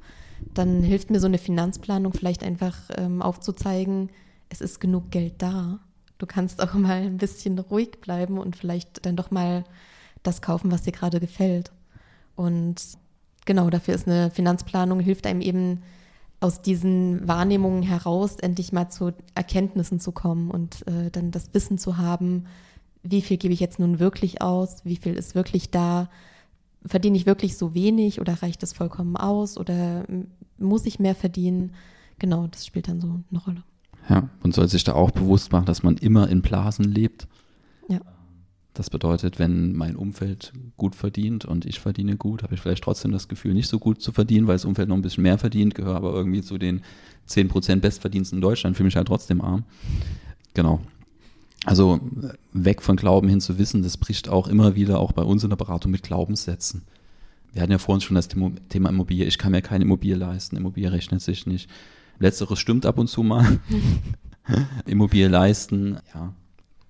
dann 0.55 0.83
hilft 0.83 1.11
mir 1.11 1.21
so 1.21 1.27
eine 1.27 1.39
Finanzplanung 1.39 2.13
vielleicht 2.13 2.43
einfach 2.43 2.77
ähm, 2.97 3.23
aufzuzeigen, 3.23 4.11
es 4.49 4.61
ist 4.61 4.81
genug 4.81 5.11
Geld 5.11 5.35
da. 5.39 5.81
Du 6.19 6.27
kannst 6.27 6.63
auch 6.63 6.75
mal 6.75 7.03
ein 7.03 7.19
bisschen 7.19 7.59
ruhig 7.59 8.01
bleiben 8.01 8.39
und 8.39 8.57
vielleicht 8.57 9.05
dann 9.05 9.17
doch 9.17 9.31
mal 9.31 9.65
das 10.23 10.43
kaufen, 10.43 10.71
was 10.71 10.83
dir 10.83 10.93
gerade 10.93 11.19
gefällt. 11.19 11.73
Und 12.37 12.77
genau, 13.45 13.71
dafür 13.71 13.95
ist 13.95 14.07
eine 14.07 14.31
Finanzplanung, 14.31 15.01
hilft 15.01 15.27
einem 15.27 15.41
eben 15.41 15.83
aus 16.41 16.61
diesen 16.61 17.27
Wahrnehmungen 17.27 17.83
heraus 17.83 18.37
endlich 18.37 18.73
mal 18.73 18.89
zu 18.89 19.13
Erkenntnissen 19.35 20.01
zu 20.01 20.11
kommen 20.11 20.51
und 20.51 20.87
äh, 20.89 21.11
dann 21.11 21.31
das 21.31 21.55
Wissen 21.55 21.79
zu 21.79 21.99
haben, 21.99 22.47
wie 23.05 23.23
viel 23.23 23.37
gebe 23.37 23.55
ich 23.55 23.61
jetzt 23.61 23.79
nun 23.79 23.99
wirklich 23.99 24.43
aus, 24.43 24.85
wie 24.85 24.97
viel 24.97 25.15
ist 25.15 25.35
wirklich 25.35 25.71
da, 25.71 26.09
verdiene 26.85 27.17
ich 27.17 27.27
wirklich 27.27 27.57
so 27.57 27.75
wenig 27.75 28.21
oder 28.21 28.43
reicht 28.43 28.63
das 28.63 28.73
vollkommen 28.73 29.17
aus 29.17 29.57
oder 29.57 30.05
muss 30.59 30.87
ich 30.87 30.99
mehr 30.99 31.15
verdienen? 31.15 31.75
Genau, 32.19 32.47
das 32.49 32.67
spielt 32.67 32.89
dann 32.89 33.01
so 33.01 33.21
eine 33.31 33.41
Rolle. 33.41 33.63
Ja, 34.09 34.29
und 34.43 34.55
soll 34.55 34.69
sich 34.69 34.85
da 34.85 34.95
auch 34.95 35.11
bewusst 35.11 35.53
machen, 35.53 35.67
dass 35.67 35.83
man 35.83 35.97
immer 35.97 36.29
in 36.29 36.43
Blasen 36.43 36.85
lebt. 36.85 37.29
Ja. 37.89 38.01
Das 38.75 38.89
bedeutet, 38.89 39.39
wenn 39.39 39.75
mein 39.75 39.97
Umfeld 39.97 40.53
gut 40.79 40.95
verdient 40.95 41.45
und 41.45 41.67
ich 41.67 41.79
verdiene 41.79 42.17
gut, 42.17 42.43
habe 42.43 42.55
ich 42.55 42.61
vielleicht 42.61 42.85
trotzdem 42.85 43.13
das 43.13 43.29
Gefühl, 43.29 43.53
nicht 43.53 43.69
so 43.69 43.79
gut 43.79 44.01
zu 44.01 44.13
verdienen, 44.13 44.47
weil 44.47 44.55
das 44.55 44.65
Umfeld 44.65 44.89
noch 44.89 44.97
ein 44.97 45.03
bisschen 45.03 45.25
mehr 45.25 45.37
verdient, 45.37 45.75
gehöre 45.75 45.97
aber 45.97 46.15
irgendwie 46.15 46.41
zu 46.41 46.57
den 46.57 46.81
10% 47.29 47.77
Bestverdiensten 47.77 48.39
in 48.39 48.43
Deutschland, 48.43 48.77
fühle 48.77 48.87
mich 48.87 48.97
halt 48.97 49.09
trotzdem 49.09 49.43
arm. 49.43 49.65
Genau. 50.55 50.81
Also 51.65 52.01
weg 52.53 52.83
von 52.83 52.97
Glauben 52.97 53.29
hin 53.29 53.41
zu 53.41 53.59
Wissen, 53.59 53.83
das 53.83 53.97
bricht 53.97 54.29
auch 54.29 54.49
immer 54.49 54.75
wieder, 54.75 55.01
auch 55.01 55.13
bei 55.13 55.23
uns 55.23 55.45
in 55.45 55.51
der 55.51 55.57
Beratung, 55.57 55.93
mit 55.93 56.03
Glaubenssätzen. 56.03 56.83
Wir 57.53 57.63
hatten 57.63 57.73
ja 57.73 57.79
vorhin 57.79 58.01
schon 58.01 58.15
das 58.15 58.29
Thema 58.29 58.89
Immobilie. 58.89 59.27
Ich 59.27 59.37
kann 59.37 59.53
mir 59.53 59.61
keine 59.61 59.85
Immobilie 59.85 60.17
leisten. 60.17 60.57
Immobilie 60.57 60.91
rechnet 60.91 61.21
sich 61.21 61.47
nicht. 61.47 61.69
Letzteres 62.19 62.59
stimmt 62.59 62.87
ab 62.87 62.99
und 62.99 63.09
zu 63.09 63.23
mal. 63.23 63.61
Immobilie 64.87 65.29
leisten, 65.29 65.99
ja, 66.15 66.33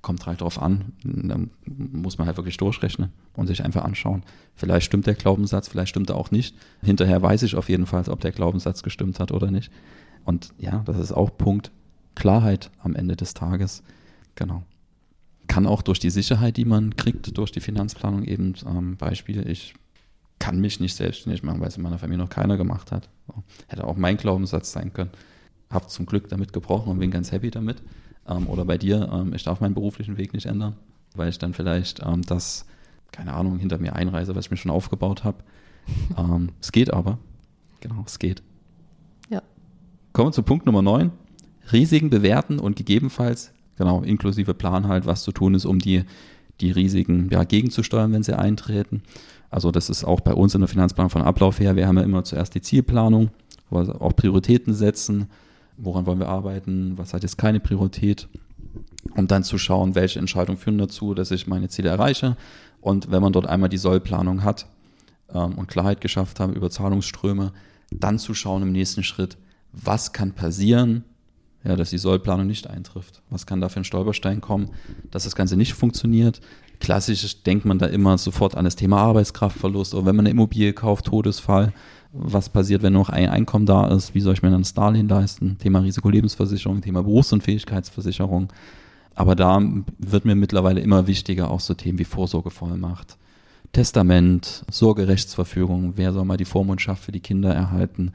kommt 0.02 0.26
halt 0.26 0.40
drauf 0.40 0.60
an. 0.60 0.92
Da 1.04 1.38
muss 1.64 2.18
man 2.18 2.26
halt 2.26 2.36
wirklich 2.36 2.56
durchrechnen 2.56 3.12
und 3.34 3.46
sich 3.46 3.64
einfach 3.64 3.84
anschauen. 3.84 4.24
Vielleicht 4.54 4.86
stimmt 4.86 5.06
der 5.06 5.14
Glaubenssatz, 5.14 5.68
vielleicht 5.68 5.90
stimmt 5.90 6.10
er 6.10 6.16
auch 6.16 6.30
nicht. 6.30 6.56
Hinterher 6.82 7.22
weiß 7.22 7.42
ich 7.44 7.54
auf 7.54 7.68
jeden 7.68 7.86
Fall, 7.86 8.08
ob 8.08 8.20
der 8.20 8.32
Glaubenssatz 8.32 8.82
gestimmt 8.82 9.20
hat 9.20 9.32
oder 9.32 9.50
nicht. 9.50 9.70
Und 10.24 10.52
ja, 10.58 10.82
das 10.84 10.98
ist 10.98 11.12
auch 11.12 11.36
Punkt 11.36 11.70
Klarheit 12.14 12.70
am 12.82 12.94
Ende 12.94 13.16
des 13.16 13.34
Tages. 13.34 13.82
Genau. 14.34 14.64
Kann 15.46 15.66
auch 15.66 15.82
durch 15.82 15.98
die 15.98 16.10
Sicherheit, 16.10 16.56
die 16.56 16.64
man 16.64 16.96
kriegt, 16.96 17.36
durch 17.36 17.52
die 17.52 17.60
Finanzplanung 17.60 18.24
eben, 18.24 18.54
ähm, 18.66 18.96
Beispiel, 18.96 19.48
ich 19.48 19.74
kann 20.38 20.60
mich 20.60 20.80
nicht 20.80 20.96
selbstständig 20.96 21.42
machen, 21.42 21.60
weil 21.60 21.68
es 21.68 21.76
in 21.76 21.82
meiner 21.82 21.98
Familie 21.98 22.24
noch 22.24 22.30
keiner 22.30 22.56
gemacht 22.56 22.90
hat. 22.90 23.08
So. 23.28 23.42
Hätte 23.68 23.84
auch 23.84 23.96
mein 23.96 24.16
Glaubenssatz 24.16 24.72
sein 24.72 24.92
können. 24.92 25.10
Habe 25.70 25.86
zum 25.86 26.06
Glück 26.06 26.28
damit 26.28 26.52
gebrochen 26.52 26.90
und 26.90 26.98
bin 26.98 27.10
ganz 27.10 27.30
happy 27.32 27.50
damit. 27.50 27.82
Ähm, 28.28 28.46
oder 28.48 28.64
bei 28.64 28.78
dir, 28.78 29.10
ähm, 29.12 29.34
ich 29.34 29.44
darf 29.44 29.60
meinen 29.60 29.74
beruflichen 29.74 30.16
Weg 30.16 30.32
nicht 30.32 30.46
ändern, 30.46 30.76
weil 31.14 31.28
ich 31.28 31.38
dann 31.38 31.54
vielleicht 31.54 32.00
ähm, 32.04 32.22
das, 32.22 32.66
keine 33.10 33.32
Ahnung, 33.34 33.58
hinter 33.58 33.78
mir 33.78 33.94
einreise, 33.94 34.34
was 34.34 34.46
ich 34.46 34.50
mir 34.50 34.56
schon 34.56 34.70
aufgebaut 34.70 35.24
habe. 35.24 35.38
Ähm, 36.16 36.50
es 36.60 36.70
geht 36.70 36.92
aber. 36.92 37.18
Genau, 37.80 38.04
es 38.06 38.20
geht. 38.20 38.40
Ja. 39.30 39.42
Kommen 40.12 40.28
wir 40.28 40.32
zu 40.32 40.44
Punkt 40.44 40.64
Nummer 40.64 40.80
9. 40.80 41.10
Risiken 41.72 42.08
bewerten 42.08 42.60
und 42.60 42.76
gegebenenfalls 42.76 43.52
genau, 43.76 44.02
inklusive 44.02 44.54
Plan 44.54 44.88
halt, 44.88 45.06
was 45.06 45.22
zu 45.22 45.32
tun 45.32 45.54
ist, 45.54 45.64
um 45.64 45.78
die, 45.78 46.04
die 46.60 46.70
Risiken 46.70 47.28
ja, 47.30 47.44
gegenzusteuern, 47.44 48.12
wenn 48.12 48.22
sie 48.22 48.38
eintreten. 48.38 49.02
Also 49.50 49.70
das 49.70 49.90
ist 49.90 50.04
auch 50.04 50.20
bei 50.20 50.32
uns 50.32 50.54
in 50.54 50.60
der 50.60 50.68
Finanzplanung 50.68 51.10
von 51.10 51.22
Ablauf 51.22 51.60
her. 51.60 51.76
Wir 51.76 51.86
haben 51.86 51.98
ja 51.98 52.04
immer 52.04 52.24
zuerst 52.24 52.54
die 52.54 52.62
Zielplanung, 52.62 53.30
wo 53.70 53.80
wir 53.80 54.00
auch 54.00 54.14
Prioritäten 54.14 54.72
setzen, 54.72 55.28
woran 55.76 56.06
wollen 56.06 56.20
wir 56.20 56.28
arbeiten, 56.28 56.96
was 56.98 57.14
hat 57.14 57.22
jetzt 57.22 57.38
keine 57.38 57.60
Priorität, 57.60 58.28
um 59.16 59.26
dann 59.26 59.44
zu 59.44 59.58
schauen, 59.58 59.94
welche 59.94 60.18
Entscheidungen 60.18 60.58
führen 60.58 60.78
dazu, 60.78 61.14
dass 61.14 61.30
ich 61.30 61.46
meine 61.46 61.68
Ziele 61.68 61.88
erreiche. 61.88 62.36
Und 62.80 63.10
wenn 63.10 63.22
man 63.22 63.32
dort 63.32 63.46
einmal 63.46 63.68
die 63.68 63.78
Sollplanung 63.78 64.42
hat 64.42 64.66
ähm, 65.32 65.54
und 65.54 65.68
Klarheit 65.68 66.00
geschafft 66.00 66.40
haben 66.40 66.52
über 66.54 66.70
Zahlungsströme, 66.70 67.52
dann 67.90 68.18
zu 68.18 68.34
schauen 68.34 68.62
im 68.62 68.72
nächsten 68.72 69.02
Schritt, 69.02 69.36
was 69.72 70.12
kann 70.12 70.32
passieren, 70.32 71.04
ja, 71.64 71.76
dass 71.76 71.90
die 71.90 71.98
Sollplanung 71.98 72.46
nicht 72.46 72.68
eintrifft. 72.68 73.22
Was 73.30 73.46
kann 73.46 73.60
da 73.60 73.68
für 73.68 73.80
ein 73.80 73.84
Stolperstein 73.84 74.40
kommen, 74.40 74.70
dass 75.10 75.24
das 75.24 75.36
Ganze 75.36 75.56
nicht 75.56 75.74
funktioniert? 75.74 76.40
Klassisch 76.82 77.44
denkt 77.44 77.64
man 77.64 77.78
da 77.78 77.86
immer 77.86 78.18
sofort 78.18 78.56
an 78.56 78.64
das 78.64 78.74
Thema 78.74 78.98
Arbeitskraftverlust 78.98 79.94
oder 79.94 80.04
wenn 80.04 80.16
man 80.16 80.26
eine 80.26 80.32
Immobilie 80.32 80.72
kauft, 80.72 81.04
Todesfall. 81.04 81.72
Was 82.12 82.48
passiert, 82.48 82.82
wenn 82.82 82.92
noch 82.92 83.08
ein 83.08 83.28
Einkommen 83.28 83.66
da 83.66 83.86
ist? 83.86 84.16
Wie 84.16 84.20
soll 84.20 84.34
ich 84.34 84.42
mir 84.42 84.50
dann 84.50 84.62
das 84.62 84.74
Darlehen 84.74 85.08
leisten? 85.08 85.58
Thema 85.58 85.78
Risikolebensversicherung, 85.78 86.80
Thema 86.80 87.04
Berufsunfähigkeitsversicherung. 87.04 88.48
Aber 89.14 89.36
da 89.36 89.62
wird 89.98 90.24
mir 90.24 90.34
mittlerweile 90.34 90.80
immer 90.80 91.06
wichtiger 91.06 91.52
auch 91.52 91.60
so 91.60 91.74
Themen 91.74 92.00
wie 92.00 92.04
Vorsorgevollmacht, 92.04 93.16
Testament, 93.72 94.64
Sorgerechtsverfügung, 94.68 95.92
wer 95.94 96.12
soll 96.12 96.24
mal 96.24 96.36
die 96.36 96.44
Vormundschaft 96.44 97.04
für 97.04 97.12
die 97.12 97.20
Kinder 97.20 97.54
erhalten, 97.54 98.10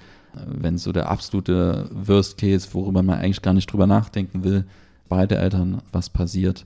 wenn 0.45 0.77
so 0.77 0.91
der 0.91 1.09
absolute 1.09 1.89
Worst 1.93 2.37
Case, 2.37 2.67
worüber 2.73 3.01
man 3.01 3.19
eigentlich 3.19 3.41
gar 3.41 3.53
nicht 3.53 3.71
drüber 3.71 3.87
nachdenken 3.87 4.43
will, 4.43 4.65
beide 5.07 5.37
Eltern, 5.37 5.81
was 5.93 6.09
passiert. 6.09 6.65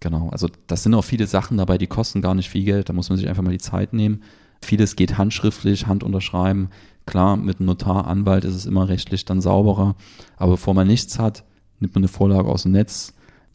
Genau, 0.00 0.30
also 0.30 0.48
das 0.66 0.82
sind 0.82 0.94
auch 0.94 1.04
viele 1.04 1.26
Sachen 1.26 1.58
dabei, 1.58 1.76
die 1.76 1.86
kosten 1.86 2.22
gar 2.22 2.34
nicht 2.34 2.48
viel 2.48 2.64
Geld, 2.64 2.88
da 2.88 2.94
muss 2.94 3.10
man 3.10 3.18
sich 3.18 3.28
einfach 3.28 3.42
mal 3.42 3.52
die 3.52 3.58
Zeit 3.58 3.92
nehmen. 3.92 4.22
Vieles 4.62 4.96
geht 4.96 5.18
handschriftlich, 5.18 5.86
Handunterschreiben. 5.86 6.70
Klar, 7.06 7.36
mit 7.36 7.60
Notar, 7.60 8.06
Anwalt 8.06 8.44
ist 8.44 8.54
es 8.54 8.66
immer 8.66 8.88
rechtlich 8.88 9.24
dann 9.24 9.40
sauberer, 9.40 9.96
aber 10.36 10.52
bevor 10.52 10.74
man 10.74 10.86
nichts 10.86 11.18
hat, 11.18 11.44
nimmt 11.80 11.94
man 11.94 12.02
eine 12.02 12.08
Vorlage 12.08 12.48
aus 12.48 12.62
dem 12.62 12.72
Netz, 12.72 13.14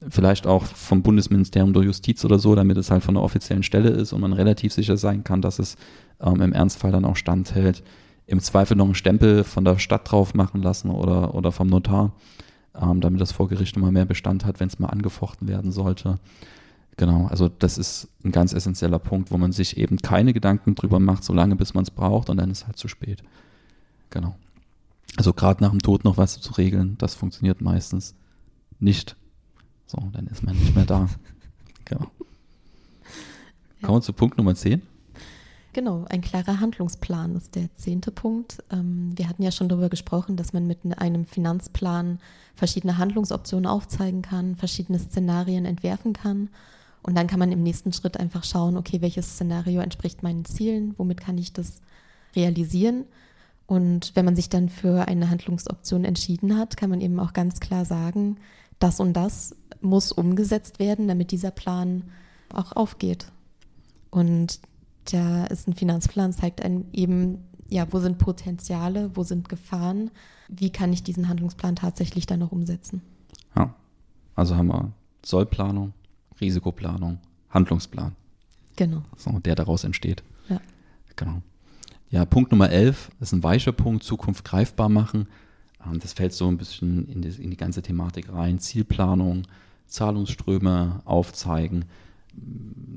vielleicht 0.10 0.45
auch 0.45 0.63
vom 0.65 1.01
Bundesministerium 1.01 1.73
der 1.73 1.84
Justiz 1.84 2.23
oder 2.25 2.38
so, 2.38 2.53
damit 2.53 2.77
es 2.77 2.91
halt 2.91 3.03
von 3.03 3.15
der 3.15 3.23
offiziellen 3.23 3.63
Stelle 3.63 3.89
ist 3.89 4.13
und 4.13 4.21
man 4.21 4.34
relativ 4.34 4.73
sicher 4.73 4.97
sein 4.97 5.23
kann, 5.23 5.41
dass 5.41 5.60
es 5.60 5.77
ähm, 6.21 6.41
im 6.41 6.53
Ernstfall 6.53 6.91
dann 6.91 7.05
auch 7.05 7.15
standhält 7.15 7.84
im 8.27 8.39
Zweifel 8.39 8.75
noch 8.75 8.86
einen 8.86 8.95
Stempel 8.95 9.43
von 9.43 9.65
der 9.65 9.77
Stadt 9.77 10.12
drauf 10.12 10.34
machen 10.34 10.62
lassen 10.62 10.89
oder, 10.89 11.36
oder 11.36 11.51
vom 11.51 11.67
Notar, 11.67 12.13
ähm, 12.80 13.02
damit 13.02 13.22
das 13.22 13.32
vor 13.32 13.48
Gericht 13.48 13.78
immer 13.78 13.92
mehr 13.92 14.06
Bestand 14.06 14.46
hat, 14.46 14.60
wenn 14.60 14.68
es 14.68 14.80
mal 14.80 14.88
angefochten 14.88 15.48
werden 15.48 15.72
sollte. 15.72 16.20
Genau, 16.98 17.28
also 17.28 17.50
das 17.50 17.78
ist 17.78 18.08
ein 18.24 18.32
ganz 18.32 18.54
essentieller 18.54 19.00
Punkt, 19.00 19.32
wo 19.32 19.38
man 19.38 19.52
sich 19.52 19.78
eben 19.78 19.98
keine 19.98 20.34
Gedanken 20.34 20.76
drüber 20.76 21.00
macht, 21.00 21.24
solange 21.24 21.56
bis 21.56 21.74
man 21.74 21.84
es 21.84 21.92
braucht 21.92 22.30
und 22.30 22.38
dann 22.38 22.50
ist 22.50 22.68
halt 22.68 22.78
zu 22.78 22.88
spät. 22.88 23.22
Genau. 24.10 24.36
Also 25.18 25.34
gerade 25.34 25.64
nach 25.64 25.72
dem 25.72 25.82
Tod 25.82 26.04
noch 26.04 26.18
was 26.18 26.40
zu 26.40 26.54
regeln, 26.54 26.98
das 26.98 27.16
funktioniert 27.16 27.62
meistens 27.62 28.16
nicht. 28.80 29.18
So, 29.88 29.98
dann 30.14 30.28
ist 30.28 30.44
man 30.44 30.56
nicht 30.56 30.76
mehr 30.76 30.86
da. 30.86 31.10
Genau. 31.88 32.08
Kommen 33.84 33.98
wir 34.00 34.02
zu 34.02 34.12
Punkt 34.12 34.40
Nummer 34.40 34.56
10. 34.56 34.82
Genau, 35.76 36.06
ein 36.08 36.22
klarer 36.22 36.62
Handlungsplan 36.62 37.36
ist 37.36 37.56
der 37.56 37.68
zehnte 37.76 38.10
Punkt. 38.10 38.64
Ähm, 38.72 39.12
wir 39.18 39.28
hatten 39.28 39.44
ja 39.44 39.52
schon 39.52 39.68
darüber 39.68 39.90
gesprochen, 39.90 40.38
dass 40.38 40.54
man 40.54 40.68
mit 40.68 40.80
einem 40.98 41.26
Finanzplan 41.26 42.20
verschiedene 42.56 42.98
Handlungsoptionen 42.98 43.66
aufzeigen 43.66 44.22
kann, 44.22 44.56
verschiedene 44.56 45.00
Szenarien 45.00 45.66
entwerfen 45.66 46.14
kann. 46.14 46.48
Und 47.04 47.18
dann 47.18 47.28
kann 47.28 47.40
man 47.40 47.52
im 47.52 47.62
nächsten 47.62 47.92
Schritt 47.92 48.18
einfach 48.18 48.46
schauen, 48.46 48.78
okay, 48.78 49.02
welches 49.02 49.34
Szenario 49.34 49.82
entspricht 49.82 50.24
meinen 50.24 50.46
Zielen, 50.46 50.94
womit 50.98 51.20
kann 51.20 51.38
ich 51.38 51.52
das 51.52 51.82
realisieren. 52.38 53.04
Und 53.68 54.16
wenn 54.16 54.24
man 54.24 54.38
sich 54.38 54.48
dann 54.48 54.70
für 54.70 55.10
eine 55.10 55.30
Handlungsoption 55.30 56.06
entschieden 56.06 56.58
hat, 56.58 56.78
kann 56.78 56.90
man 56.90 57.02
eben 57.02 57.20
auch 57.20 57.34
ganz 57.34 57.60
klar 57.60 57.84
sagen, 57.84 58.38
das 58.80 59.02
und 59.02 59.12
das 59.12 59.58
muss 59.82 60.14
umgesetzt 60.14 60.80
werden, 60.80 61.10
damit 61.10 61.32
dieser 61.32 61.52
Plan 61.52 62.06
auch 62.54 62.72
aufgeht. 62.78 63.26
Und 64.10 64.62
da 65.12 65.46
ist 65.46 65.68
ein 65.68 65.74
Finanzplan, 65.74 66.34
zeigt 66.34 66.62
einem 66.63 66.86
eben, 66.94 67.44
ja, 67.70 67.91
wo 67.91 68.00
sind 68.00 68.18
Potenziale, 68.18 69.12
wo 69.15 69.24
sind 69.24 69.50
Gefahren, 69.50 70.12
wie 70.48 70.70
kann 70.70 70.94
ich 70.94 71.04
diesen 71.04 71.30
Handlungsplan 71.30 71.76
tatsächlich 71.76 72.26
dann 72.26 72.39
noch 72.39 72.52
umsetzen. 72.52 73.02
Ja, 73.56 73.74
also 74.36 74.56
haben 74.56 74.68
wir 74.68 74.91
Sollplanung, 75.24 75.94
Risikoplanung, 76.39 77.20
Handlungsplan. 77.50 78.15
Genau. 78.76 79.04
So, 79.18 79.32
der 79.39 79.56
daraus 79.56 79.84
entsteht. 79.84 80.24
Ja. 80.50 80.60
Genau. 81.15 81.41
Ja, 82.10 82.26
Punkt 82.26 82.52
Nummer 82.52 82.70
11 82.70 83.12
ist 83.20 83.34
ein 83.34 83.44
weicher 83.44 83.72
Punkt, 83.72 84.04
Zukunft 84.04 84.46
greifbar 84.46 84.89
machen. 84.89 85.28
Ähm, 85.86 86.00
das 86.00 86.13
fällt 86.13 86.34
so 86.34 86.48
ein 86.48 86.58
bisschen 86.58 87.08
in 87.08 87.22
die, 87.22 87.30
in 87.41 87.50
die 87.50 87.58
ganze 87.58 87.82
Thematik 87.82 88.32
rein. 88.32 88.60
Zielplanung, 88.60 89.44
Zahlungsströme 89.88 91.02
aufzeigen, 91.06 91.86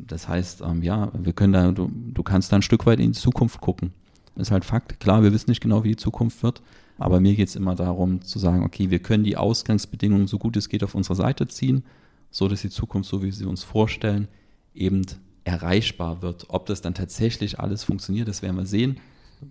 das 0.07 0.29
heißt, 0.29 0.62
ähm, 0.62 0.83
ja, 0.83 1.11
wir 1.18 1.33
können 1.33 1.53
da, 1.53 1.70
du, 1.70 1.90
du 1.92 2.22
kannst 2.22 2.53
da 2.53 2.57
ein 2.57 2.62
Stück 2.62 2.87
weit 2.87 3.01
in 3.01 3.12
die 3.12 3.18
Zukunft 3.18 3.61
gucken. 3.61 3.92
Das 4.35 4.48
ist 4.48 4.51
halt 4.53 4.64
Fakt. 4.64 5.01
Klar, 5.01 5.22
wir 5.22 5.33
wissen 5.33 5.51
nicht 5.51 5.61
genau, 5.61 5.85
wie 5.85 5.90
die 5.90 5.96
Zukunft 5.96 6.42
wird, 6.42 6.62
Aber 6.96 7.20
mir 7.20 7.35
geht 7.35 7.48
es 7.48 7.57
immer 7.57 7.74
darum 7.74 8.22
zu 8.22 8.38
sagen, 8.38 8.64
okay, 8.64 8.90
wir 8.90 8.98
können 9.01 9.24
die 9.24 9.37
Ausgangsbedingungen 9.37 10.27
so 10.27 10.38
gut 10.38 10.57
es 10.57 10.68
geht 10.68 10.83
auf 10.83 10.94
unsere 10.94 11.14
Seite 11.14 11.46
ziehen, 11.46 11.85
so 12.31 12.48
dass 12.48 12.62
die 12.62 12.70
Zukunft, 12.70 13.09
so 13.09 13.22
wie 13.22 13.31
sie 13.31 13.44
uns 13.44 13.62
vorstellen, 13.62 14.29
eben 14.74 15.03
erreichbar 15.44 16.22
wird. 16.22 16.46
Ob 16.48 16.66
das 16.66 16.83
dann 16.83 16.94
tatsächlich 16.94 17.59
alles 17.59 17.85
funktioniert, 17.85 18.29
das 18.29 18.42
werden 18.42 18.57
wir 18.57 18.66
sehen. 18.66 18.98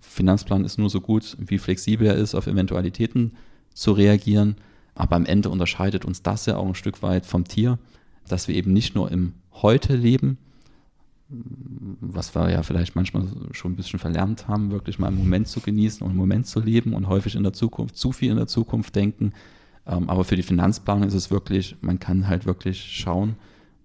Finanzplan 0.02 0.66
ist 0.66 0.78
nur 0.78 0.90
so 0.90 1.02
gut, 1.02 1.38
wie 1.40 1.58
flexibel 1.58 2.08
er 2.08 2.16
ist, 2.16 2.36
auf 2.36 2.48
Eventualitäten 2.48 3.34
zu 3.74 3.94
reagieren. 3.94 4.56
Aber 4.96 5.16
am 5.16 5.26
Ende 5.26 5.50
unterscheidet 5.50 6.06
uns 6.06 6.24
das 6.24 6.46
ja 6.46 6.58
auch 6.58 6.68
ein 6.68 6.76
Stück 6.76 7.02
weit 7.02 7.26
vom 7.26 7.46
Tier, 7.46 7.78
dass 8.28 8.48
wir 8.48 8.56
eben 8.56 8.74
nicht 8.74 8.96
nur 8.96 9.12
im 9.12 9.34
Heute 9.52 9.96
leben, 9.96 10.38
was 11.30 12.36
wir 12.36 12.50
ja 12.50 12.64
vielleicht 12.64 12.96
manchmal 12.96 13.28
schon 13.52 13.74
ein 13.74 13.76
bisschen 13.76 14.00
verlernt 14.00 14.48
haben, 14.48 14.72
wirklich 14.72 14.98
mal 14.98 15.10
im 15.10 15.18
Moment 15.18 15.48
zu 15.48 15.60
genießen 15.60 16.06
und 16.06 16.12
im 16.12 16.18
Moment 16.18 16.48
zu 16.48 16.60
leben 16.60 16.94
und 16.94 17.08
häufig 17.08 17.36
in 17.36 17.44
der 17.44 17.54
Zukunft, 17.54 17.98
zu 17.98 18.12
viel 18.12 18.32
in 18.32 18.38
der 18.38 18.48
Zukunft 18.48 18.96
denken. 18.96 19.34
Ähm, 19.86 20.10
aber 20.10 20.24
für 20.24 20.36
die 20.36 20.44
Finanzplanung 20.44 21.08
ist 21.08 21.14
es 21.14 21.30
wirklich, 21.32 21.76
man 21.82 22.00
kann 22.00 22.28
halt 22.28 22.46
wirklich 22.46 22.82
schauen, 22.82 23.36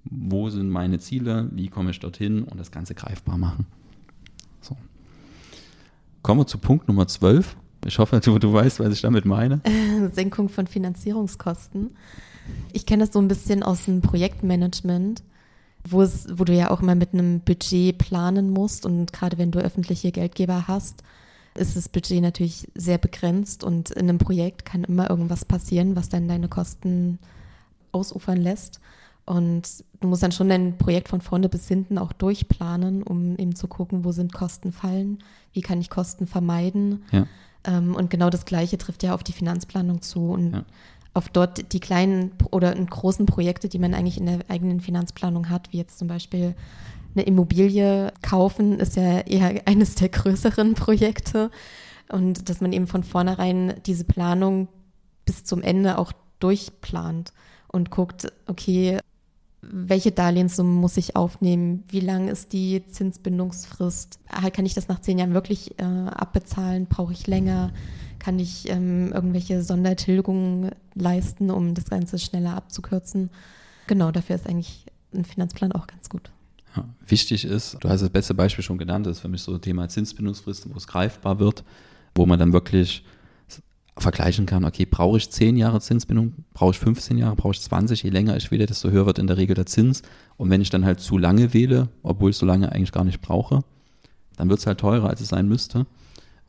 wo 0.05 0.51
sind 0.51 0.69
meine 0.69 0.99
Ziele, 0.99 1.49
wie 1.53 1.69
komme 1.69 1.91
ich 1.91 2.01
dorthin 2.01 2.45
und 2.45 2.59
das 2.59 2.71
Ganze 2.71 2.95
greifbar 2.95 3.39
machen. 3.39 3.67
So. 4.61 4.77
Kommen 6.23 6.41
wir 6.41 6.47
zu 6.47 6.59
Punkt 6.59 6.87
Nummer 6.89 7.09
12. 7.09 7.57
Ich 7.87 7.99
hoffe, 7.99 8.21
du, 8.21 8.39
du 8.39 8.53
weißt, 8.53 8.79
was 8.79 8.93
ich 8.93 9.01
damit 9.01 9.25
meine. 9.25 9.61
Senkung 10.13 10.49
von 10.49 10.67
Finanzierungskosten. 10.69 11.91
Ich 12.73 12.87
kenne 12.87 13.05
das 13.05 13.13
so 13.13 13.21
ein 13.21 13.29
bisschen 13.29 13.63
aus 13.63 13.85
dem 13.85 14.01
Projektmanagement, 14.01 15.23
wo, 15.89 16.03
es, 16.03 16.27
wo 16.33 16.45
du 16.45 16.55
ja 16.55 16.71
auch 16.71 16.81
immer 16.81 16.95
mit 16.95 17.13
einem 17.13 17.41
Budget 17.41 17.99
planen 17.99 18.51
musst. 18.51 18.87
Und 18.87 19.13
gerade 19.13 19.39
wenn 19.39 19.51
du 19.51 19.59
öffentliche 19.59 20.13
Geldgeber 20.13 20.69
hast, 20.69 21.03
ist 21.55 21.77
das 21.77 21.89
Budget 21.89 22.23
natürlich 22.23 22.69
sehr 22.75 22.99
begrenzt 22.99 23.63
und 23.63 23.91
in 23.91 24.09
einem 24.09 24.19
Projekt 24.19 24.65
kann 24.65 24.85
immer 24.85 25.11
irgendwas 25.11 25.45
passieren, 25.45 25.97
was 25.97 26.09
dann 26.09 26.29
deine 26.29 26.49
Kosten 26.49 27.19
ausufern 27.93 28.41
lässt. 28.41 28.81
Und 29.25 29.85
du 30.01 30.09
musst 30.09 30.23
dann 30.23 30.33
schon 30.33 30.49
dein 30.49 30.79
Projekt 30.79 31.09
von 31.09 31.21
vorne 31.21 31.49
bis 31.49 31.69
hinten 31.69 31.99
auch 31.99 32.13
durchplanen, 32.13 33.03
um 33.03 33.37
eben 33.37 33.55
zu 33.55 33.69
gucken, 33.69 34.05
wo 34.05 34.13
sind 34.13 34.33
Kosten 34.33 34.73
fallen, 34.73 35.19
wie 35.53 35.61
kann 35.61 35.81
ich 35.81 35.91
Kosten 35.91 36.27
vermeiden. 36.27 37.05
Ja. 37.13 37.27
Ähm, 37.65 37.95
und 37.95 38.11
genau 38.11 38.31
das 38.31 38.47
Gleiche 38.47 38.79
trifft 38.79 39.03
ja 39.03 39.15
auf 39.15 39.23
die 39.23 39.33
Finanzplanung 39.33 40.03
zu 40.03 40.31
und 40.31 40.55
ja. 40.55 40.65
Auf 41.14 41.29
dort 41.29 41.72
die 41.72 41.81
kleinen 41.81 42.33
oder 42.51 42.75
großen 42.75 43.27
Projekte, 43.27 43.68
die 43.68 43.79
man 43.79 43.94
eigentlich 43.94 44.18
in 44.18 44.27
der 44.27 44.38
eigenen 44.48 44.81
Finanzplanung 44.81 45.51
hat, 45.51 45.72
wie 45.72 45.79
jetzt 45.79 45.98
zum 45.98 46.09
Beispiel 46.09 46.55
eine 47.14 47.25
Immobilie 47.25 48.12
kaufen, 48.22 48.79
ist 48.79 48.96
ja 48.96 49.20
eher 49.20 49.62
eines 49.66 49.94
der 49.94 50.09
größeren 50.09 50.75
Projekte. 50.75 51.51
Und 52.11 52.48
dass 52.48 52.61
man 52.61 52.72
eben 52.72 52.87
von 52.87 53.05
vornherein 53.05 53.75
diese 53.87 54.05
Planung 54.05 54.68
bis 55.25 55.44
zum 55.44 55.62
Ende 55.62 55.98
auch 55.98 56.12
durchplant 56.40 57.33
und 57.68 57.90
guckt, 57.90 58.33
okay, 58.46 58.98
welche 59.62 60.11
Darlehenssummen 60.11 60.75
muss 60.75 60.96
ich 60.96 61.14
aufnehmen, 61.14 61.85
wie 61.88 62.01
lang 62.01 62.29
ist 62.29 62.53
die 62.53 62.85
Zinsbindungsfrist, 62.88 64.18
kann 64.53 64.66
ich 64.66 64.75
das 64.75 64.88
nach 64.88 65.01
zehn 65.01 65.18
Jahren 65.18 65.35
wirklich 65.35 65.79
äh, 65.79 65.85
abbezahlen, 65.85 66.87
brauche 66.87 67.12
ich 67.12 67.29
länger, 67.29 67.72
kann 68.23 68.39
ich 68.39 68.69
ähm, 68.69 69.11
irgendwelche 69.13 69.65
Sondertilgungen 69.65 70.71
leisten, 70.95 71.51
um 71.51 71.75
das 71.75 71.87
Ganze 71.87 72.21
schneller 72.21 72.55
abzukürzen. 72.55 73.31
Genau, 73.89 74.13
dafür 74.13 74.37
ist 74.37 74.47
eigentlich 74.49 74.87
ein 75.13 75.25
Finanzplan 75.25 75.73
auch 75.73 75.89
ganz 75.89 76.09
gut. 76.09 76.31
Ja, 76.77 76.85
wichtig 77.05 77.45
ist, 77.45 77.79
du 77.81 77.89
hast 77.89 78.01
das 78.01 78.11
beste 78.11 78.33
Beispiel 78.35 78.63
schon 78.63 78.79
genannt, 78.79 79.07
das 79.07 79.17
ist 79.17 79.23
für 79.23 79.29
mich 79.29 79.43
so 79.43 79.59
Thema 79.59 79.89
Zinsbindungsfrist, 79.89 80.73
wo 80.73 80.77
es 80.77 80.87
greifbar 80.87 81.41
wird, 81.41 81.65
wo 82.15 82.25
man 82.25 82.39
dann 82.39 82.53
wirklich 82.53 83.05
vergleichen 83.99 84.47
kann, 84.47 84.65
okay, 84.65 84.87
brauche 84.87 85.19
ich 85.19 85.29
10 85.29 85.57
Jahre 85.57 85.81
Zinsbindung, 85.81 86.45
brauche 86.55 86.71
ich 86.71 86.79
15 86.79 87.19
Jahre, 87.19 87.35
brauche 87.35 87.55
ich 87.55 87.61
20, 87.61 88.05
je 88.05 88.11
länger 88.11 88.37
ich 88.37 88.53
wähle, 88.53 88.67
desto 88.67 88.91
höher 88.91 89.05
wird 89.05 89.19
in 89.19 89.27
der 89.27 89.37
Regel 89.37 89.55
der 89.55 89.67
Zins. 89.67 90.03
Und 90.37 90.49
wenn 90.49 90.63
ich 90.63 90.71
dann 90.71 90.85
halt 90.85 91.01
zu 91.01 91.19
lange 91.19 91.53
wähle, 91.53 91.89
obwohl 92.05 92.31
ich 92.31 92.37
so 92.37 92.47
lange 92.47 92.71
eigentlich 92.71 92.93
gar 92.93 93.05
nicht 93.05 93.21
brauche, 93.21 93.65
dann 94.37 94.49
wird 94.49 94.61
es 94.61 94.67
halt 94.67 94.79
teurer, 94.79 95.09
als 95.11 95.21
es 95.21 95.29
sein 95.29 95.49
müsste. 95.49 95.87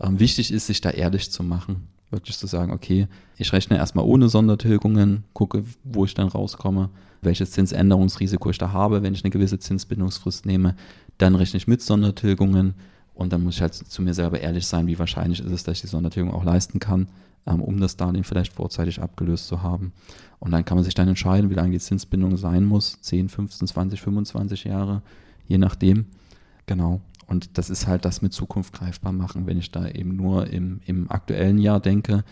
Ähm, 0.03 0.19
wichtig 0.19 0.51
ist, 0.51 0.67
sich 0.67 0.81
da 0.81 0.89
ehrlich 0.89 1.31
zu 1.31 1.43
machen. 1.43 1.87
Wirklich 2.11 2.37
zu 2.37 2.45
sagen, 2.45 2.71
okay, 2.71 3.07
ich 3.37 3.53
rechne 3.53 3.77
erstmal 3.77 4.05
ohne 4.05 4.29
Sondertilgungen, 4.29 5.23
gucke, 5.33 5.63
wo 5.83 6.05
ich 6.05 6.13
dann 6.13 6.27
rauskomme, 6.27 6.89
welches 7.21 7.51
Zinsänderungsrisiko 7.51 8.49
ich 8.51 8.59
da 8.59 8.71
habe, 8.71 9.01
wenn 9.01 9.13
ich 9.13 9.23
eine 9.23 9.31
gewisse 9.31 9.57
Zinsbindungsfrist 9.57 10.45
nehme. 10.45 10.75
Dann 11.17 11.33
rechne 11.33 11.57
ich 11.57 11.67
mit 11.67 11.81
Sondertilgungen 11.81 12.75
und 13.15 13.33
dann 13.33 13.43
muss 13.43 13.55
ich 13.55 13.61
halt 13.61 13.73
zu 13.73 14.01
mir 14.03 14.13
selber 14.13 14.39
ehrlich 14.39 14.67
sein, 14.67 14.85
wie 14.85 14.99
wahrscheinlich 14.99 15.39
ist 15.39 15.51
es, 15.51 15.63
dass 15.63 15.77
ich 15.77 15.81
die 15.81 15.87
Sondertilgung 15.87 16.33
auch 16.33 16.43
leisten 16.43 16.79
kann 16.79 17.07
ähm, 17.45 17.61
um 17.61 17.79
das 17.79 17.97
Darlehen 17.97 18.23
vielleicht 18.23 18.53
vorzeitig 18.53 19.01
abgelöst 19.01 19.47
zu 19.47 19.61
haben. 19.61 19.93
Und 20.39 20.51
dann 20.51 20.65
kann 20.65 20.77
man 20.77 20.83
sich 20.83 20.93
dann 20.93 21.07
entscheiden, 21.07 21.49
wie 21.49 21.55
lange 21.55 21.71
die 21.71 21.79
Zinsbindung 21.79 22.37
sein 22.37 22.65
muss. 22.65 22.99
10, 23.01 23.29
15, 23.29 23.67
20, 23.67 24.01
25 24.01 24.63
Jahre, 24.65 25.01
je 25.47 25.57
nachdem. 25.57 26.05
Genau. 26.65 27.01
Und 27.33 27.57
das 27.57 27.71
ist 27.71 27.87
halt 27.87 28.05
das 28.05 28.21
mit 28.21 28.31
Zukunft 28.31 28.73
greifbar 28.73 29.11
machen. 29.11 29.47
Wenn 29.47 29.57
ich 29.57 29.71
da 29.71 29.87
eben 29.87 30.15
nur 30.15 30.47
im, 30.47 30.81
im 30.85 31.09
aktuellen 31.09 31.57
Jahr 31.57 31.79
denke, 31.79 32.23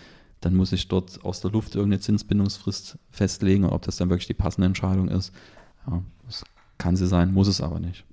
dann 0.41 0.53
muss 0.53 0.71
ich 0.71 0.87
dort 0.87 1.25
aus 1.25 1.41
der 1.41 1.49
Luft 1.49 1.73
irgendeine 1.73 2.01
Zinsbindungsfrist 2.01 2.99
festlegen 3.09 3.65
ob 3.65 3.81
das 3.81 3.97
dann 3.97 4.09
wirklich 4.09 4.27
die 4.27 4.35
passende 4.35 4.67
Entscheidung 4.67 5.07
ist. 5.07 5.33
Ja, 5.87 6.03
das 6.27 6.43
kann 6.77 6.95
sie 6.95 7.07
sein, 7.07 7.33
muss 7.33 7.47
es 7.47 7.61
aber 7.61 7.79
nicht. 7.79 8.05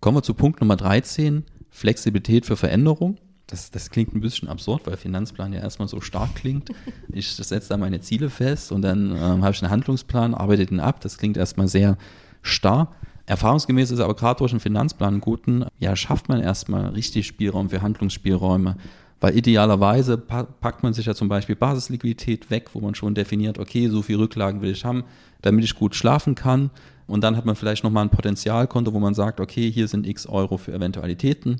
Kommen 0.00 0.18
wir 0.18 0.22
zu 0.22 0.34
Punkt 0.34 0.60
Nummer 0.60 0.76
13, 0.76 1.44
Flexibilität 1.70 2.44
für 2.44 2.56
Veränderung 2.56 3.16
das, 3.52 3.70
das 3.70 3.90
klingt 3.90 4.14
ein 4.14 4.20
bisschen 4.20 4.48
absurd, 4.48 4.86
weil 4.86 4.96
Finanzplan 4.96 5.52
ja 5.52 5.60
erstmal 5.60 5.86
so 5.86 6.00
stark 6.00 6.34
klingt. 6.34 6.70
Ich 7.12 7.30
setze 7.34 7.68
da 7.68 7.76
meine 7.76 8.00
Ziele 8.00 8.30
fest 8.30 8.72
und 8.72 8.80
dann 8.82 9.10
ähm, 9.10 9.42
habe 9.42 9.50
ich 9.50 9.62
einen 9.62 9.70
Handlungsplan, 9.70 10.34
arbeite 10.34 10.64
den 10.64 10.80
ab. 10.80 11.00
Das 11.02 11.18
klingt 11.18 11.36
erstmal 11.36 11.68
sehr 11.68 11.98
starr. 12.40 12.94
Erfahrungsgemäß 13.26 13.90
ist 13.90 14.00
aber 14.00 14.14
gerade 14.14 14.38
durch 14.38 14.52
einen 14.52 14.60
Finanzplan 14.60 15.14
einen 15.14 15.20
guten, 15.20 15.64
ja, 15.78 15.94
schafft 15.94 16.28
man 16.28 16.40
erstmal 16.40 16.86
richtig 16.86 17.26
Spielraum 17.26 17.70
für 17.70 17.82
Handlungsspielräume. 17.82 18.76
Weil 19.20 19.36
idealerweise 19.38 20.18
packt 20.18 20.82
man 20.82 20.94
sich 20.94 21.06
ja 21.06 21.14
zum 21.14 21.28
Beispiel 21.28 21.54
Basisliquidität 21.54 22.50
weg, 22.50 22.70
wo 22.72 22.80
man 22.80 22.96
schon 22.96 23.14
definiert, 23.14 23.60
okay, 23.60 23.88
so 23.88 24.02
viel 24.02 24.16
Rücklagen 24.16 24.62
will 24.62 24.72
ich 24.72 24.84
haben, 24.84 25.04
damit 25.42 25.64
ich 25.64 25.76
gut 25.76 25.94
schlafen 25.94 26.34
kann. 26.34 26.70
Und 27.06 27.22
dann 27.22 27.36
hat 27.36 27.44
man 27.44 27.54
vielleicht 27.54 27.84
nochmal 27.84 28.04
ein 28.04 28.10
Potenzialkonto, 28.10 28.92
wo 28.92 28.98
man 28.98 29.14
sagt, 29.14 29.38
okay, 29.38 29.70
hier 29.70 29.86
sind 29.86 30.08
x 30.08 30.26
Euro 30.26 30.56
für 30.56 30.72
Eventualitäten. 30.72 31.58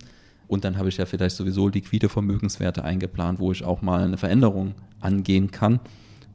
Und 0.49 0.65
dann 0.65 0.77
habe 0.77 0.89
ich 0.89 0.97
ja 0.97 1.07
vielleicht 1.07 1.37
sowieso 1.37 1.69
liquide 1.69 2.09
Vermögenswerte 2.09 2.85
eingeplant, 2.85 3.39
wo 3.39 3.53
ich 3.53 3.65
auch 3.65 3.81
mal 3.81 4.03
eine 4.03 4.19
Veränderung 4.19 4.75
angehen 5.01 5.53
kann. 5.53 5.79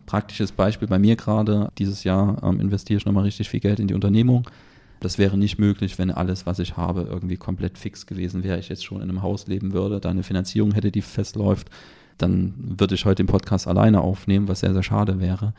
Praktisches 0.06 0.54
Beispiel 0.54 0.88
bei 0.88 0.98
mir 0.98 1.18
gerade, 1.18 1.70
dieses 1.78 2.06
Jahr 2.06 2.42
ähm, 2.42 2.62
investiere 2.62 3.00
ich 3.00 3.06
nochmal 3.06 3.26
richtig 3.26 3.50
viel 3.50 3.60
Geld 3.60 3.82
in 3.82 3.88
die 3.88 3.94
Unternehmung. 3.94 4.48
Das 5.00 5.18
wäre 5.18 5.38
nicht 5.38 5.60
möglich, 5.60 6.00
wenn 6.00 6.12
alles, 6.12 6.46
was 6.46 6.60
ich 6.60 6.78
habe, 6.78 7.02
irgendwie 7.02 7.38
komplett 7.38 7.78
fix 7.78 8.06
gewesen 8.06 8.44
wäre. 8.44 8.60
Ich 8.60 8.70
jetzt 8.70 8.86
schon 8.86 9.02
in 9.02 9.10
einem 9.10 9.22
Haus 9.22 9.48
leben 9.48 9.74
würde, 9.74 10.00
da 10.00 10.10
eine 10.10 10.24
Finanzierung 10.24 10.72
hätte, 10.72 10.92
die 10.92 11.02
festläuft, 11.02 11.70
dann 12.18 12.54
würde 12.58 12.96
ich 12.96 13.06
heute 13.06 13.24
den 13.24 13.28
Podcast 13.28 13.68
alleine 13.68 14.02
aufnehmen, 14.02 14.48
was 14.48 14.62
sehr, 14.62 14.74
sehr 14.74 14.84
schade 14.84 15.20
wäre. 15.20 15.54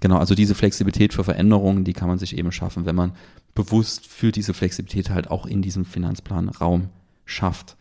Genau, 0.00 0.18
also 0.18 0.34
diese 0.34 0.54
Flexibilität 0.54 1.14
für 1.14 1.24
Veränderungen, 1.24 1.84
die 1.84 1.92
kann 1.92 2.08
man 2.08 2.18
sich 2.18 2.36
eben 2.36 2.52
schaffen, 2.52 2.84
wenn 2.84 2.96
man 2.96 3.12
bewusst 3.54 4.06
für 4.06 4.32
diese 4.32 4.52
Flexibilität 4.52 5.10
halt 5.10 5.30
auch 5.30 5.46
in 5.46 5.62
diesem 5.62 5.84
Finanzplan 5.84 6.48
Raum 6.48 6.88
schafft. 7.24 7.76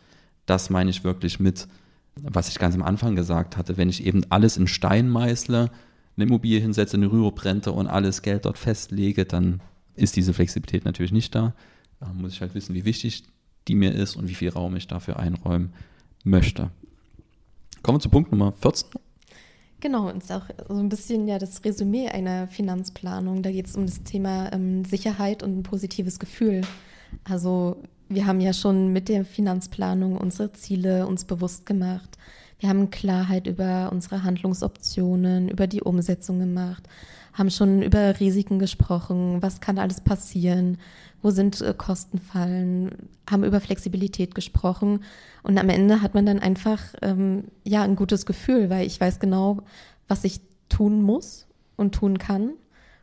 Das 0.45 0.69
meine 0.69 0.89
ich 0.89 1.03
wirklich 1.03 1.39
mit, 1.39 1.67
was 2.15 2.49
ich 2.49 2.59
ganz 2.59 2.75
am 2.75 2.83
Anfang 2.83 3.15
gesagt 3.15 3.57
hatte, 3.57 3.77
wenn 3.77 3.89
ich 3.89 4.05
eben 4.05 4.23
alles 4.29 4.57
in 4.57 4.67
Stein 4.67 5.09
meißle, 5.09 5.71
eine 6.15 6.25
Immobilie 6.25 6.59
hinsetze, 6.59 6.95
eine 6.95 7.11
Rüruprente 7.11 7.71
und 7.71 7.87
alles 7.87 8.21
Geld 8.21 8.45
dort 8.45 8.57
festlege, 8.57 9.25
dann 9.25 9.61
ist 9.95 10.15
diese 10.15 10.33
Flexibilität 10.33 10.85
natürlich 10.85 11.11
nicht 11.11 11.33
da. 11.35 11.53
Da 11.99 12.07
muss 12.13 12.33
ich 12.33 12.41
halt 12.41 12.55
wissen, 12.55 12.75
wie 12.75 12.85
wichtig 12.85 13.23
die 13.67 13.75
mir 13.75 13.93
ist 13.93 14.15
und 14.15 14.27
wie 14.27 14.35
viel 14.35 14.49
Raum 14.49 14.75
ich 14.75 14.87
dafür 14.87 15.19
einräumen 15.19 15.73
möchte. 16.23 16.69
Kommen 17.81 17.97
wir 17.97 18.01
zu 18.01 18.09
Punkt 18.09 18.31
Nummer 18.31 18.51
14. 18.51 18.89
Genau, 19.79 20.09
und 20.09 20.23
ist 20.23 20.31
auch 20.31 20.45
so 20.69 20.75
ein 20.75 20.87
bisschen 20.87 21.27
ja 21.27 21.37
das 21.37 21.63
Resümee 21.65 22.07
einer 22.07 22.47
Finanzplanung. 22.47 23.43
Da 23.43 23.51
geht 23.51 23.67
es 23.67 23.75
um 23.75 23.85
das 23.85 24.03
Thema 24.03 24.51
ähm, 24.53 24.85
Sicherheit 24.85 25.43
und 25.43 25.57
ein 25.57 25.63
positives 25.63 26.19
Gefühl. 26.19 26.61
Also 27.25 27.83
wir 28.07 28.25
haben 28.25 28.39
ja 28.39 28.53
schon 28.53 28.93
mit 28.93 29.09
der 29.09 29.25
Finanzplanung 29.25 30.17
unsere 30.17 30.53
Ziele 30.53 31.05
uns 31.05 31.25
bewusst 31.25 31.65
gemacht. 31.65 32.17
Wir 32.59 32.69
haben 32.69 32.91
Klarheit 32.91 33.45
über 33.45 33.91
unsere 33.91 34.23
Handlungsoptionen, 34.23 35.49
über 35.49 35.67
die 35.67 35.81
Umsetzung 35.81 36.39
gemacht, 36.39 36.87
haben 37.33 37.49
schon 37.49 37.81
über 37.81 38.19
Risiken 38.19 38.59
gesprochen, 38.59 39.41
was 39.41 39.59
kann 39.59 39.79
alles 39.79 40.01
passieren, 40.01 40.77
wo 41.21 41.31
sind 41.31 41.61
äh, 41.61 41.73
Kostenfallen, 41.75 42.91
haben 43.29 43.43
über 43.43 43.59
Flexibilität 43.59 44.35
gesprochen. 44.35 45.03
Und 45.41 45.57
am 45.57 45.69
Ende 45.69 46.01
hat 46.01 46.13
man 46.13 46.25
dann 46.25 46.39
einfach 46.39 46.79
ähm, 47.01 47.45
ja 47.63 47.83
ein 47.83 47.95
gutes 47.95 48.25
Gefühl, 48.25 48.69
weil 48.69 48.85
ich 48.85 48.99
weiß 48.99 49.19
genau, 49.19 49.63
was 50.07 50.23
ich 50.23 50.41
tun 50.69 51.01
muss 51.01 51.47
und 51.75 51.95
tun 51.95 52.17
kann. 52.17 52.51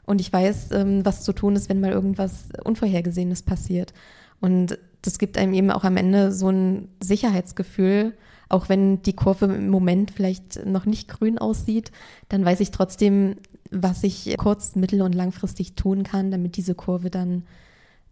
Und 0.07 0.21
ich 0.21 0.33
weiß, 0.33 0.73
ähm, 0.73 1.05
was 1.05 1.25
zu 1.25 1.33
tun 1.33 1.57
ist, 1.57 1.69
wenn 1.69 1.81
mal 1.81 1.93
irgendwas 1.93 2.49
Unvorhergesehenes 2.65 3.43
passiert. 3.43 3.93
Und 4.41 4.79
das 5.03 5.19
gibt 5.19 5.39
einem 5.39 5.55
eben 5.55 5.71
auch 5.71 5.85
am 5.85 5.97
Ende 5.97 6.33
so 6.33 6.51
ein 6.51 6.89
Sicherheitsgefühl, 7.01 8.15
auch 8.49 8.69
wenn 8.69 9.01
die 9.03 9.15
Kurve 9.15 9.47
im 9.47 9.71
Moment 9.71 10.11
vielleicht 10.11 10.67
noch 10.67 10.85
nicht 10.85 11.09
grün 11.09 11.39
aussieht, 11.39 11.93
dann 12.29 12.45
weiß 12.45 12.61
ich 12.61 12.73
trotzdem, 12.73 13.37
was 13.71 14.03
ich 14.03 14.35
kurz-, 14.37 14.77
mittel- 14.77 15.03
und 15.03 15.15
langfristig 15.15 15.75
tun 15.75 16.03
kann, 16.03 16.31
damit 16.31 16.57
diese 16.57 16.75
Kurve 16.75 17.11
dann 17.11 17.45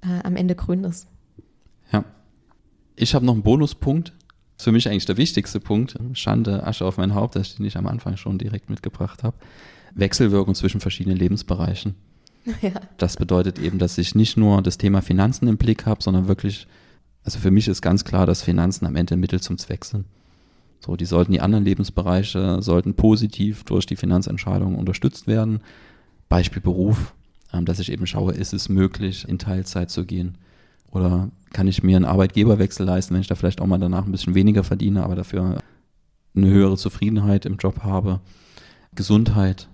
äh, 0.03 0.23
am 0.23 0.37
Ende 0.37 0.55
grün 0.55 0.85
ist. 0.85 1.09
Ja. 1.93 2.05
Ich 2.97 3.15
habe 3.15 3.25
noch 3.25 3.35
einen 3.35 3.43
Bonuspunkt. 3.43 4.09
Das 4.09 4.63
ist 4.63 4.65
für 4.65 4.73
mich 4.73 4.89
eigentlich 4.89 5.07
der 5.07 5.17
wichtigste 5.17 5.61
Punkt. 5.61 5.97
Schande, 6.15 6.67
Asche 6.67 6.85
auf 6.85 6.97
mein 6.97 7.15
Haupt, 7.15 7.37
dass 7.37 7.49
ich 7.49 7.57
den 7.57 7.65
nicht 7.65 7.77
am 7.77 7.87
Anfang 7.87 8.17
schon 8.17 8.39
direkt 8.39 8.71
mitgebracht 8.71 9.23
habe. 9.23 9.37
Wechselwirkung 9.95 10.55
zwischen 10.55 10.81
verschiedenen 10.81 11.17
Lebensbereichen. 11.17 11.95
Ja. 12.63 12.71
Das 12.97 13.19
bedeutet 13.19 13.59
eben, 13.59 13.79
dass 13.79 13.99
ich 13.99 14.15
nicht 14.15 14.39
nur 14.39 14.63
das 14.63 14.79
Thema 14.79 15.03
Finanzen 15.03 15.49
im 15.49 15.59
Blick 15.59 15.85
habe, 15.85 16.03
sondern 16.03 16.29
wirklich, 16.29 16.67
also 17.23 17.39
für 17.39 17.51
mich 17.51 17.69
ist 17.69 17.83
ganz 17.83 18.05
klar, 18.05 18.25
dass 18.25 18.41
Finanzen 18.41 18.87
am 18.87 18.97
Ende 18.97 19.17
Mittel 19.17 19.39
zum 19.43 19.59
Zweck 19.59 19.85
sind. 19.85 20.07
So, 20.81 20.97
die 20.97 21.07
sollten 21.07 21.33
die 21.33 21.41
anderen 21.41 21.65
Lebensbereiche 21.65 22.63
sollten 22.63 22.95
positiv 22.95 23.65
durch 23.65 23.87
die 23.87 23.97
Finanzentscheidungen 23.97 24.79
unterstützt 24.79 25.27
werden. 25.27 25.61
Beispiel 26.29 26.63
Beruf, 26.63 27.15
ähm, 27.53 27.65
dass 27.65 27.79
ich 27.79 27.91
eben 27.91 28.07
schaue, 28.07 28.33
ist 28.33 28.53
es 28.53 28.69
möglich, 28.69 29.27
in 29.29 29.39
Teilzeit 29.39 29.91
zu 29.91 30.05
gehen? 30.05 30.39
Oder 30.91 31.31
kann 31.53 31.69
ich 31.69 31.83
mir 31.83 31.97
einen 31.97 32.05
Arbeitgeberwechsel 32.05 32.87
leisten, 32.87 33.15
wenn 33.15 33.21
ich 33.21 33.27
da 33.27 33.35
vielleicht 33.35 33.61
auch 33.61 33.67
mal 33.67 33.79
danach 33.79 34.07
ein 34.07 34.13
bisschen 34.13 34.35
weniger 34.35 34.65
verdiene, 34.65 35.03
aber 35.03 35.17
dafür 35.17 35.59
eine 36.35 36.49
höhere 36.49 36.77
Zufriedenheit 36.77 37.45
im 37.45 37.57
Job 37.57 37.83
habe? 37.83 38.21
Gesundheit. 38.95 39.69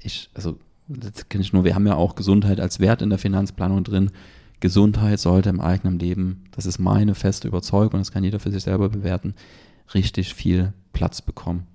Ich, 0.00 0.30
also, 0.34 0.58
das 0.88 1.28
kenne 1.28 1.42
ich 1.42 1.52
nur, 1.52 1.64
wir 1.64 1.74
haben 1.74 1.86
ja 1.86 1.94
auch 1.94 2.14
Gesundheit 2.14 2.60
als 2.60 2.78
Wert 2.78 3.02
in 3.02 3.10
der 3.10 3.18
Finanzplanung 3.18 3.82
drin. 3.82 4.10
Gesundheit 4.60 5.18
sollte 5.20 5.48
im 5.48 5.60
eigenen 5.60 5.98
Leben, 5.98 6.44
das 6.52 6.64
ist 6.64 6.78
meine 6.78 7.14
feste 7.14 7.48
Überzeugung, 7.48 8.00
das 8.00 8.12
kann 8.12 8.24
jeder 8.24 8.38
für 8.38 8.50
sich 8.50 8.62
selber 8.62 8.88
bewerten, 8.88 9.34
richtig 9.94 10.34
viel 10.34 10.72
Platz 10.92 11.22
bekommen. 11.22 11.66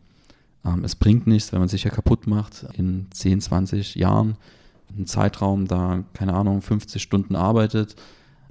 Ähm, 0.65 0.83
es 0.83 0.95
bringt 0.95 1.27
nichts, 1.27 1.51
wenn 1.51 1.59
man 1.59 1.69
sich 1.69 1.83
ja 1.83 1.89
kaputt 1.89 2.27
macht 2.27 2.65
in 2.73 3.07
10, 3.11 3.41
20 3.41 3.95
Jahren, 3.95 4.35
einen 4.95 5.05
Zeitraum 5.05 5.67
da, 5.67 6.03
keine 6.13 6.33
Ahnung, 6.33 6.61
50 6.61 7.01
Stunden 7.01 7.35
arbeitet, 7.35 7.95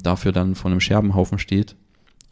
dafür 0.03 0.33
dann 0.33 0.55
vor 0.55 0.71
einem 0.71 0.81
Scherbenhaufen 0.81 1.39
steht, 1.39 1.73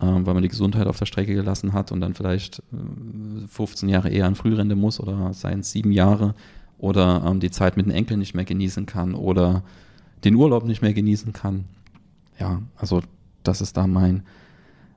äh, 0.00 0.06
weil 0.06 0.34
man 0.34 0.42
die 0.42 0.48
Gesundheit 0.48 0.86
auf 0.86 0.98
der 0.98 1.06
Strecke 1.06 1.34
gelassen 1.34 1.72
hat 1.72 1.92
und 1.92 2.00
dann 2.00 2.14
vielleicht 2.14 2.60
äh, 2.72 3.46
15 3.48 3.88
Jahre 3.88 4.08
eher 4.08 4.26
an 4.26 4.34
Frührente 4.34 4.76
muss 4.76 5.00
oder 5.00 5.32
seien 5.34 5.60
es 5.60 5.72
sieben 5.72 5.92
Jahre 5.92 6.34
oder 6.78 7.24
ähm, 7.26 7.40
die 7.40 7.50
Zeit 7.50 7.76
mit 7.76 7.86
den 7.86 7.92
Enkeln 7.92 8.20
nicht 8.20 8.34
mehr 8.34 8.44
genießen 8.44 8.86
kann 8.86 9.14
oder 9.14 9.62
den 10.24 10.34
Urlaub 10.34 10.64
nicht 10.64 10.82
mehr 10.82 10.94
genießen 10.94 11.32
kann. 11.32 11.64
Ja, 12.38 12.62
also 12.76 13.02
das 13.42 13.60
ist 13.60 13.76
da 13.76 13.86
mein, 13.86 14.22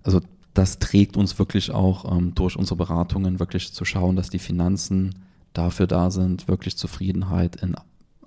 also 0.03 0.21
das 0.53 0.79
trägt 0.79 1.17
uns 1.17 1.39
wirklich 1.39 1.71
auch 1.71 2.11
ähm, 2.11 2.35
durch 2.35 2.57
unsere 2.57 2.75
Beratungen 2.75 3.39
wirklich 3.39 3.73
zu 3.73 3.85
schauen, 3.85 4.15
dass 4.15 4.29
die 4.29 4.39
Finanzen 4.39 5.15
dafür 5.53 5.87
da 5.87 6.11
sind, 6.11 6.47
wirklich 6.47 6.77
Zufriedenheit 6.77 7.57
in 7.57 7.75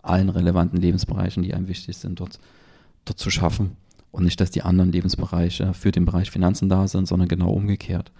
allen 0.02 0.28
relevanten 0.28 0.80
Lebensbereichen, 0.80 1.42
die 1.42 1.54
einem 1.54 1.68
wichtig 1.68 1.96
sind, 1.96 2.20
dort, 2.20 2.38
dort 3.04 3.18
zu 3.18 3.30
schaffen. 3.30 3.76
Und 4.10 4.24
nicht, 4.24 4.40
dass 4.40 4.50
die 4.50 4.62
anderen 4.62 4.92
Lebensbereiche 4.92 5.74
für 5.74 5.90
den 5.90 6.04
Bereich 6.04 6.30
Finanzen 6.30 6.68
da 6.68 6.86
sind, 6.86 7.06
sondern 7.06 7.28
genau 7.28 7.50
umgekehrt. 7.50 8.12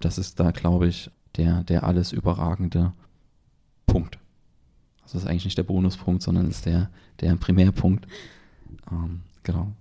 Das 0.00 0.18
ist 0.18 0.38
da, 0.38 0.50
glaube 0.50 0.86
ich, 0.86 1.10
der, 1.36 1.64
der 1.64 1.84
alles 1.84 2.12
überragende 2.12 2.92
Punkt. 3.86 4.18
Also 5.02 5.14
das 5.14 5.24
ist 5.24 5.28
eigentlich 5.28 5.46
nicht 5.46 5.58
der 5.58 5.64
Bonuspunkt, 5.64 6.22
sondern 6.22 6.48
ist 6.48 6.66
der, 6.66 6.90
der 7.20 7.34
Primärpunkt. 7.36 8.06
Ähm, 8.90 9.22
genau. 9.42 9.72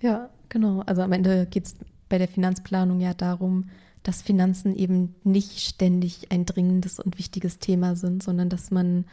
Ja, 0.00 0.30
genau. 0.48 0.80
Also 0.80 1.02
am 1.02 1.12
Ende 1.12 1.46
geht 1.46 1.66
es 1.66 1.76
bei 2.10 2.18
der 2.18 2.28
Finanzplanung 2.28 3.00
ja 3.00 3.14
darum, 3.14 3.70
dass 4.02 4.20
Finanzen 4.20 4.74
eben 4.76 5.14
nicht 5.24 5.60
ständig 5.60 6.30
ein 6.30 6.44
dringendes 6.44 7.00
und 7.00 7.18
wichtiges 7.18 7.58
Thema 7.58 7.96
sind, 7.96 8.22
sondern 8.22 8.50
dass 8.50 8.70
man 8.70 9.06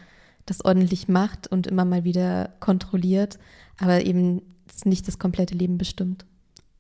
das 0.45 0.63
ordentlich 0.63 1.07
macht 1.07 1.47
und 1.47 1.67
immer 1.67 1.86
mal 1.86 2.03
wieder 2.03 2.49
kontrolliert, 2.60 3.38
aber 3.77 4.05
eben 4.05 4.41
nicht 4.83 5.07
das 5.07 5.19
komplette 5.19 5.55
Leben 5.55 5.77
bestimmt. 5.77 6.25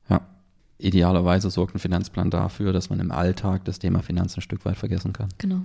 Ja. 0.09 0.21
Idealerweise 0.77 1.49
sorgt 1.49 1.75
ein 1.75 1.79
Finanzplan 1.79 2.29
dafür, 2.29 2.71
dass 2.71 2.89
man 2.89 2.99
im 2.99 3.11
Alltag 3.11 3.65
das 3.65 3.79
Thema 3.79 4.01
Finanzen 4.01 4.39
ein 4.39 4.43
Stück 4.43 4.63
weit 4.65 4.77
vergessen 4.77 5.11
kann. 5.11 5.29
Genau. 5.37 5.61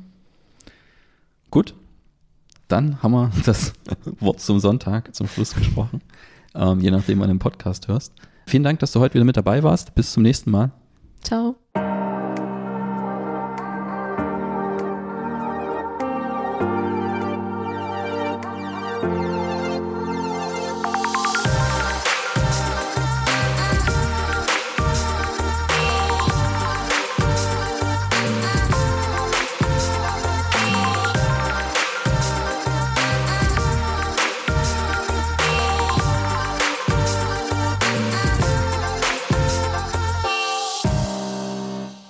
Gut, 1.51 1.75
dann 2.67 3.03
haben 3.03 3.13
wir 3.13 3.31
das 3.45 3.75
Wort 4.21 4.41
zum 4.41 4.59
Sonntag 4.59 5.15
zum 5.15 5.29
Schluss 5.29 5.55
gesprochen, 5.55 6.01
ähm, 6.55 6.81
je 6.81 6.91
nachdem, 6.91 7.21
wann 7.21 7.29
du 7.29 7.35
den 7.35 7.39
Podcast 7.39 7.89
hörst. 7.89 8.13
Vielen 8.47 8.63
Dank, 8.63 8.79
dass 8.81 8.93
du 8.93 9.01
heute 9.01 9.15
wieder 9.15 9.25
mit 9.25 9.37
dabei 9.37 9.63
warst. 9.63 9.95
Bis 9.95 10.13
zum 10.13 10.23
nächsten 10.23 10.51
Mal. 10.51 10.73
Ciao. 11.23 11.57